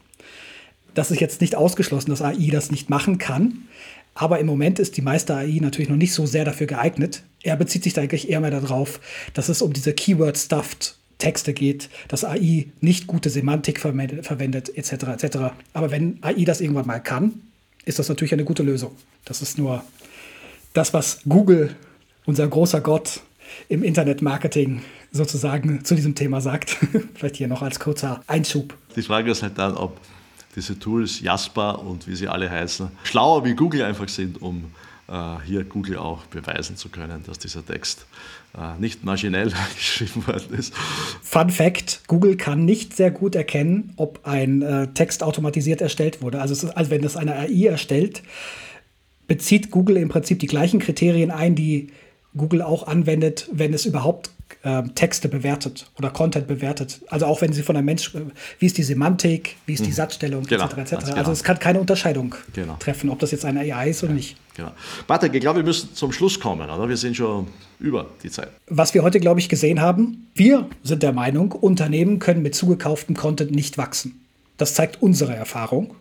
Das 0.95 1.11
ist 1.11 1.21
jetzt 1.21 1.41
nicht 1.41 1.55
ausgeschlossen, 1.55 2.11
dass 2.11 2.23
AI 2.23 2.49
das 2.51 2.71
nicht 2.71 2.91
machen 2.91 3.19
kann. 3.19 3.69
Aber 4.15 4.39
im 4.39 4.47
Moment 4.47 4.79
ist 4.79 4.97
die 4.97 5.03
Meister 5.03 5.37
AI 5.37 5.59
natürlich 5.61 5.91
noch 5.91 5.97
nicht 5.97 6.15
so 6.15 6.25
sehr 6.25 6.45
dafür 6.45 6.67
geeignet. 6.67 7.23
Er 7.43 7.57
bezieht 7.57 7.85
sich 7.85 7.93
da 7.93 8.01
eigentlich 8.01 8.31
eher 8.31 8.41
mehr 8.41 8.51
darauf, 8.51 8.99
dass 9.35 9.51
es 9.51 9.61
um 9.61 9.73
diese 9.73 9.93
Keyword-Stuffed 9.93 10.97
Texte 11.19 11.53
geht, 11.53 11.89
dass 12.09 12.25
AI 12.25 12.67
nicht 12.81 13.07
gute 13.07 13.31
Semantik 13.31 13.81
verwendet, 13.81 14.77
etc. 14.77 14.93
etc. 15.23 15.39
Aber 15.73 15.91
wenn 15.91 16.19
AI 16.23 16.45
das 16.45 16.61
irgendwann 16.61 16.87
mal 16.87 16.99
kann, 16.99 17.41
ist 17.85 17.99
das 17.99 18.09
natürlich 18.09 18.33
eine 18.33 18.45
gute 18.45 18.63
Lösung. 18.63 18.93
Das 19.25 19.43
ist 19.43 19.59
nur 19.59 19.85
das, 20.77 20.93
was 20.93 21.21
Google, 21.29 21.75
unser 22.27 22.47
großer 22.47 22.81
Gott 22.81 23.21
im 23.69 23.83
Internetmarketing 23.83 24.83
sozusagen 25.13 25.85
zu 25.85 25.95
diesem 25.95 26.15
Thema 26.15 26.41
sagt. 26.41 26.71
Vielleicht 27.15 27.37
hier 27.37 27.49
noch 27.49 27.63
als 27.63 27.81
kurzer 27.81 28.23
Einschub. 28.27 28.75
Die 28.95 29.03
Frage 29.03 29.31
ist 29.31 29.43
halt 29.43 29.59
dann, 29.59 29.77
ob 29.77 29.99
diese 30.55 30.79
Tools 30.79 31.21
Jasper 31.21 31.79
und 31.81 32.07
wie 32.07 32.17
sie 32.17 32.29
alle 32.29 32.51
heißen, 32.51 32.89
schlauer 33.05 33.45
wie 33.45 33.55
Google 33.55 33.83
einfach 33.83 34.09
sind, 34.09 34.41
um 34.41 34.73
äh, 35.09 35.37
hier 35.45 35.65
Google 35.65 35.99
auch 35.99 36.25
beweisen 36.27 36.77
zu 36.77 36.89
können, 36.89 37.23
dass 37.27 37.39
dieser 37.39 37.65
Text 37.65 38.07
äh, 38.57 38.81
nicht 38.81 39.05
maschinell 39.05 39.53
geschrieben 39.77 40.27
worden 40.27 40.59
ist. 40.59 40.75
Fun 41.23 41.51
Fact: 41.51 42.03
Google 42.07 42.37
kann 42.37 42.65
nicht 42.65 42.97
sehr 42.97 43.11
gut 43.11 43.35
erkennen, 43.35 43.93
ob 43.97 44.27
ein 44.27 44.63
äh, 44.63 44.89
Text 44.89 45.23
automatisiert 45.23 45.81
erstellt 45.81 46.23
wurde. 46.23 46.41
Also, 46.41 46.55
ist, 46.55 46.65
also 46.77 46.91
wenn 46.91 47.03
das 47.03 47.17
eine 47.17 47.35
AI 47.35 47.67
erstellt, 47.67 48.23
bezieht 49.27 49.71
Google 49.71 49.97
im 49.97 50.09
Prinzip 50.09 50.39
die 50.39 50.47
gleichen 50.47 50.81
Kriterien 50.81 51.31
ein, 51.31 51.55
die 51.55 51.89
Google 52.37 52.63
auch 52.63 52.87
anwendet, 52.87 53.49
wenn 53.53 53.73
es 53.73 53.87
überhaupt 53.87 54.31
äh, 54.63 54.83
Texte 54.95 55.29
bewertet 55.29 55.91
oder 55.99 56.11
Content 56.11 56.47
bewertet. 56.47 57.01
Also 57.09 57.27
auch 57.27 57.41
wenn 57.41 57.53
sie 57.53 57.63
von 57.63 57.77
einem 57.77 57.87
Mensch, 57.87 58.15
äh, 58.15 58.21
wie 58.59 58.67
ist 58.67 58.79
die 58.79 58.83
Semantik, 58.83 59.57
wie 59.67 59.73
ist 59.73 59.85
die 59.85 59.89
hm. 59.89 59.95
Satzstellung, 59.95 60.45
genau, 60.45 60.67
etc. 60.67 60.79
etc. 60.79 60.93
Also 60.95 61.13
genau. 61.15 61.31
Es 61.31 61.45
kann 61.45 61.59
keine 61.59 61.81
Unterscheidung 61.81 62.35
genau. 62.53 62.77
treffen, 62.79 63.11
ob 63.11 63.19
das 63.19 63.31
jetzt 63.31 63.45
eine 63.45 63.61
AI 63.61 63.91
ist 63.91 64.05
oder 64.05 64.13
nicht. 64.13 64.37
Genau. 64.55 64.71
Ich 65.09 65.41
glaube, 65.41 65.61
wir 65.61 65.65
müssen 65.65 65.95
zum 65.95 66.13
Schluss 66.13 66.41
kommen, 66.41 66.69
oder? 66.69 66.89
Wir 66.89 66.97
sind 66.97 67.17
schon 67.17 67.49
über 67.79 68.07
die 68.23 68.31
Zeit. 68.31 68.49
Was 68.69 68.95
wir 68.95 69.03
heute, 69.03 69.21
glaube 69.21 69.41
ich, 69.41 69.49
gesehen 69.49 69.81
haben, 69.81 70.29
wir 70.35 70.69
sind 70.83 71.03
der 71.03 71.13
Meinung, 71.13 71.53
Unternehmen 71.53 72.19
können 72.19 72.43
mit 72.43 72.55
zugekauftem 72.55 73.17
Content 73.17 73.51
nicht 73.51 73.79
wachsen. 73.79 74.21
Das 74.57 74.75
zeigt 74.75 75.03
unsere 75.03 75.35
Erfahrung. 75.35 75.95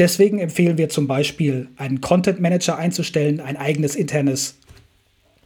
Deswegen 0.00 0.38
empfehlen 0.38 0.78
wir 0.78 0.88
zum 0.88 1.06
Beispiel, 1.06 1.68
einen 1.76 2.00
Content 2.00 2.40
Manager 2.40 2.78
einzustellen, 2.78 3.38
ein 3.38 3.58
eigenes 3.58 3.94
internes 3.94 4.54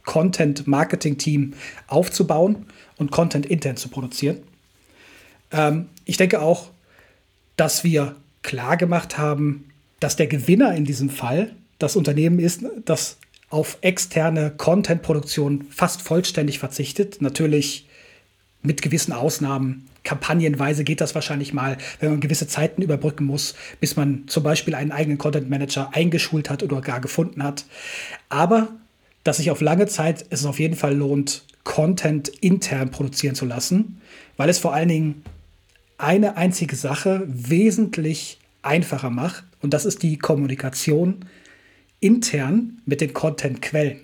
Content-Marketing-Team 0.05 1.53
aufzubauen 1.87 2.65
und 2.95 3.11
Content 3.11 3.45
intern 3.45 3.75
zu 3.75 3.89
produzieren. 3.89 4.37
Ähm, 5.51 5.89
ich 6.05 6.15
denke 6.15 6.41
auch, 6.41 6.69
dass 7.57 7.83
wir 7.83 8.15
klar 8.43 8.77
gemacht 8.77 9.17
haben, 9.17 9.71
dass 9.99 10.15
der 10.15 10.27
Gewinner 10.27 10.73
in 10.73 10.85
diesem 10.85 11.09
Fall 11.09 11.53
das 11.77 11.97
Unternehmen 11.97 12.39
ist, 12.39 12.63
das 12.85 13.17
auf 13.49 13.77
externe 13.81 14.51
Content-Produktion 14.51 15.65
fast 15.69 16.01
vollständig 16.01 16.59
verzichtet. 16.59 17.21
Natürlich 17.21 17.89
mit 18.61 18.81
gewissen 18.81 19.11
Ausnahmen. 19.11 19.89
Kampagnenweise 20.05 20.85
geht 20.85 21.01
das 21.01 21.13
wahrscheinlich 21.15 21.51
mal, 21.51 21.77
wenn 21.99 22.11
man 22.11 22.19
gewisse 22.21 22.47
Zeiten 22.47 22.81
überbrücken 22.81 23.25
muss, 23.25 23.55
bis 23.81 23.97
man 23.97 24.23
zum 24.27 24.43
Beispiel 24.43 24.75
einen 24.75 24.93
eigenen 24.93 25.17
Content 25.17 25.49
Manager 25.49 25.89
eingeschult 25.93 26.49
hat 26.49 26.63
oder 26.63 26.79
gar 26.79 27.01
gefunden 27.01 27.43
hat. 27.43 27.65
Aber 28.29 28.69
dass 29.25 29.37
sich 29.37 29.51
auf 29.51 29.59
lange 29.59 29.87
Zeit 29.87 30.23
es 30.29 30.45
auf 30.45 30.59
jeden 30.59 30.75
Fall 30.75 30.95
lohnt, 30.95 31.43
Content 31.65 32.29
intern 32.29 32.91
produzieren 32.91 33.35
zu 33.35 33.45
lassen, 33.45 33.99
weil 34.37 34.49
es 34.49 34.59
vor 34.59 34.73
allen 34.73 34.87
Dingen 34.87 35.23
eine 35.97 36.37
einzige 36.37 36.75
Sache 36.75 37.23
wesentlich 37.25 38.37
einfacher 38.61 39.09
macht 39.09 39.43
und 39.61 39.73
das 39.73 39.85
ist 39.85 40.03
die 40.03 40.17
Kommunikation 40.17 41.25
intern 41.99 42.81
mit 42.85 43.01
den 43.01 43.13
Content-Quellen. 43.13 44.01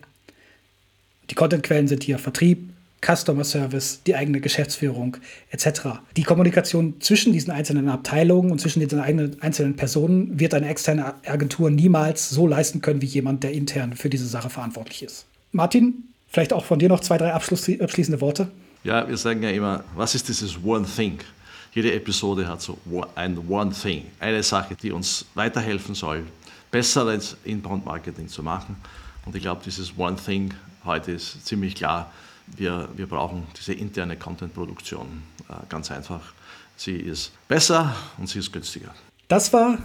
Die 1.29 1.35
Content-Quellen 1.35 1.87
sind 1.87 2.03
hier 2.03 2.17
Vertrieb, 2.17 2.70
Customer 3.03 3.43
Service, 3.43 4.01
die 4.05 4.15
eigene 4.15 4.41
Geschäftsführung 4.41 5.17
etc. 5.49 5.81
Die 6.15 6.23
Kommunikation 6.23 7.01
zwischen 7.01 7.33
diesen 7.33 7.51
einzelnen 7.51 7.89
Abteilungen 7.89 8.51
und 8.51 8.61
zwischen 8.61 8.79
diesen 8.79 8.99
einzelnen 8.99 9.75
Personen 9.75 10.39
wird 10.39 10.53
eine 10.53 10.69
externe 10.69 11.15
Agentur 11.25 11.71
niemals 11.71 12.29
so 12.29 12.45
leisten 12.45 12.81
können 12.81 13.01
wie 13.01 13.07
jemand, 13.07 13.43
der 13.43 13.53
intern 13.53 13.93
für 13.93 14.09
diese 14.09 14.27
Sache 14.27 14.51
verantwortlich 14.51 15.01
ist. 15.01 15.25
Martin, 15.51 16.03
vielleicht 16.27 16.53
auch 16.53 16.63
von 16.63 16.77
dir 16.77 16.89
noch 16.89 16.99
zwei, 16.99 17.17
drei 17.17 17.33
abschließende 17.33 18.21
Worte. 18.21 18.51
Ja, 18.83 19.07
wir 19.07 19.17
sagen 19.17 19.41
ja 19.43 19.49
immer, 19.49 19.83
was 19.95 20.15
ist 20.15 20.29
dieses 20.29 20.63
One 20.63 20.85
Thing? 20.85 21.19
Jede 21.73 21.93
Episode 21.93 22.47
hat 22.47 22.61
so 22.61 22.77
ein 23.15 23.37
One 23.49 23.71
Thing, 23.71 24.05
eine 24.19 24.43
Sache, 24.43 24.75
die 24.75 24.91
uns 24.91 25.25
weiterhelfen 25.33 25.95
soll, 25.95 26.23
besseres 26.69 27.35
Inbound-Marketing 27.45 28.27
zu 28.27 28.43
machen. 28.43 28.75
Und 29.25 29.35
ich 29.35 29.41
glaube, 29.41 29.61
dieses 29.65 29.97
One 29.97 30.17
Thing 30.17 30.53
heute 30.85 31.13
ist 31.13 31.45
ziemlich 31.45 31.75
klar 31.75 32.11
wir, 32.57 32.89
wir 32.95 33.07
brauchen 33.07 33.47
diese 33.57 33.73
interne 33.73 34.17
Content-Produktion. 34.17 35.23
Äh, 35.49 35.53
ganz 35.69 35.91
einfach. 35.91 36.33
Sie 36.75 36.95
ist 36.95 37.31
besser 37.47 37.95
und 38.17 38.27
sie 38.27 38.39
ist 38.39 38.51
günstiger. 38.51 38.93
Das 39.27 39.53
war 39.53 39.77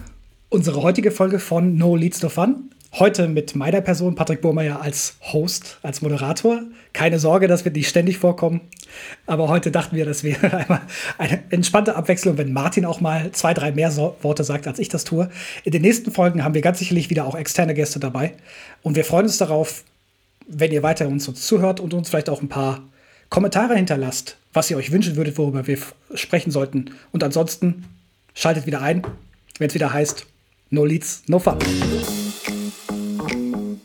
unsere 0.49 0.81
heutige 0.81 1.11
Folge 1.11 1.39
von 1.39 1.77
No 1.77 1.95
Leads 1.95 2.21
No 2.21 2.29
Fun. 2.29 2.71
Heute 2.93 3.27
mit 3.27 3.55
meiner 3.55 3.81
Person, 3.81 4.15
Patrick 4.15 4.41
Burmeier, 4.41 4.81
als 4.81 5.17
Host, 5.21 5.77
als 5.83 6.01
Moderator. 6.01 6.61
Keine 6.93 7.19
Sorge, 7.19 7.47
das 7.47 7.65
wird 7.65 7.75
nicht 7.75 7.89
ständig 7.89 8.17
vorkommen. 8.17 8.61
Aber 9.25 9.49
heute 9.49 9.71
dachten 9.71 9.95
wir, 9.95 10.05
das 10.05 10.23
wäre 10.23 10.51
einmal 10.57 10.81
eine 11.17 11.43
entspannte 11.51 11.95
Abwechslung, 11.95 12.37
wenn 12.37 12.53
Martin 12.53 12.85
auch 12.85 13.01
mal 13.01 13.31
zwei, 13.33 13.53
drei 13.53 13.71
mehr 13.71 13.91
so 13.91 14.15
Worte 14.21 14.43
sagt, 14.43 14.67
als 14.67 14.79
ich 14.79 14.89
das 14.89 15.03
tue. 15.03 15.29
In 15.63 15.73
den 15.73 15.81
nächsten 15.81 16.11
Folgen 16.11 16.43
haben 16.43 16.55
wir 16.55 16.61
ganz 16.61 16.79
sicherlich 16.79 17.09
wieder 17.09 17.27
auch 17.27 17.35
externe 17.35 17.73
Gäste 17.73 17.99
dabei. 17.99 18.33
Und 18.81 18.95
wir 18.95 19.05
freuen 19.05 19.25
uns 19.25 19.37
darauf, 19.37 19.83
wenn 20.47 20.71
ihr 20.71 20.83
weiter 20.83 21.07
uns 21.07 21.31
zuhört 21.33 21.79
und 21.79 21.93
uns 21.93 22.09
vielleicht 22.09 22.29
auch 22.29 22.41
ein 22.41 22.49
paar 22.49 22.81
Kommentare 23.29 23.75
hinterlasst, 23.75 24.37
was 24.53 24.71
ihr 24.71 24.77
euch 24.77 24.91
wünschen 24.91 25.15
würdet, 25.15 25.37
worüber 25.37 25.67
wir 25.67 25.77
sprechen 26.13 26.51
sollten. 26.51 26.91
Und 27.11 27.23
ansonsten 27.23 27.83
schaltet 28.33 28.65
wieder 28.65 28.81
ein, 28.81 29.03
wenn 29.59 29.67
es 29.67 29.75
wieder 29.75 29.91
heißt 29.91 30.25
No 30.69 30.85
Leads, 30.85 31.23
No 31.27 31.39
Fun. 31.39 31.57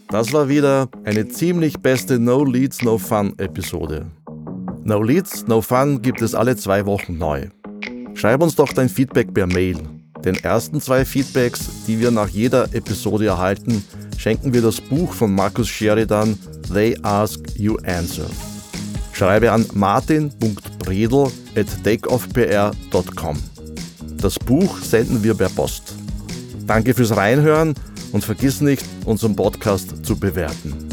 Das 0.08 0.32
war 0.32 0.48
wieder 0.48 0.88
eine 1.04 1.28
ziemlich 1.28 1.80
beste 1.80 2.18
No 2.18 2.44
Leads, 2.44 2.82
No 2.82 2.98
Fun 2.98 3.34
Episode. 3.38 4.06
No 4.84 5.02
Leads, 5.02 5.46
No 5.46 5.62
Fun 5.62 6.02
gibt 6.02 6.22
es 6.22 6.34
alle 6.34 6.56
zwei 6.56 6.86
Wochen 6.86 7.18
neu. 7.18 7.48
Schreib 8.14 8.42
uns 8.42 8.54
doch 8.54 8.72
dein 8.72 8.88
Feedback 8.88 9.32
per 9.32 9.46
Mail. 9.46 9.78
Den 10.24 10.36
ersten 10.36 10.80
zwei 10.80 11.04
Feedbacks, 11.04 11.84
die 11.86 11.98
wir 11.98 12.10
nach 12.10 12.28
jeder 12.28 12.64
Episode 12.74 13.26
erhalten, 13.26 13.84
schenken 14.22 14.54
wir 14.54 14.62
das 14.62 14.80
Buch 14.80 15.12
von 15.12 15.34
Markus 15.34 15.68
Sheridan 15.68 16.38
They 16.72 16.96
Ask 17.02 17.40
You 17.56 17.76
Answer. 17.78 18.30
Schreibe 19.12 19.50
an 19.50 19.66
martin.bredel 19.74 21.26
at 21.56 21.66
takeoffpr.com. 21.82 23.36
Das 24.18 24.38
Buch 24.38 24.78
senden 24.78 25.24
wir 25.24 25.34
per 25.34 25.48
Post. 25.48 25.96
Danke 26.68 26.94
fürs 26.94 27.16
Reinhören 27.16 27.74
und 28.12 28.24
vergiss 28.24 28.60
nicht, 28.60 28.84
unseren 29.06 29.34
Podcast 29.34 30.06
zu 30.06 30.16
bewerten. 30.16 30.88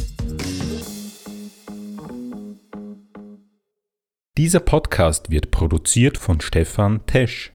Dieser 4.39 4.59
Podcast 4.59 5.29
wird 5.29 5.51
produziert 5.51 6.17
von 6.17 6.41
Stefan 6.41 7.05
Tesch. 7.05 7.47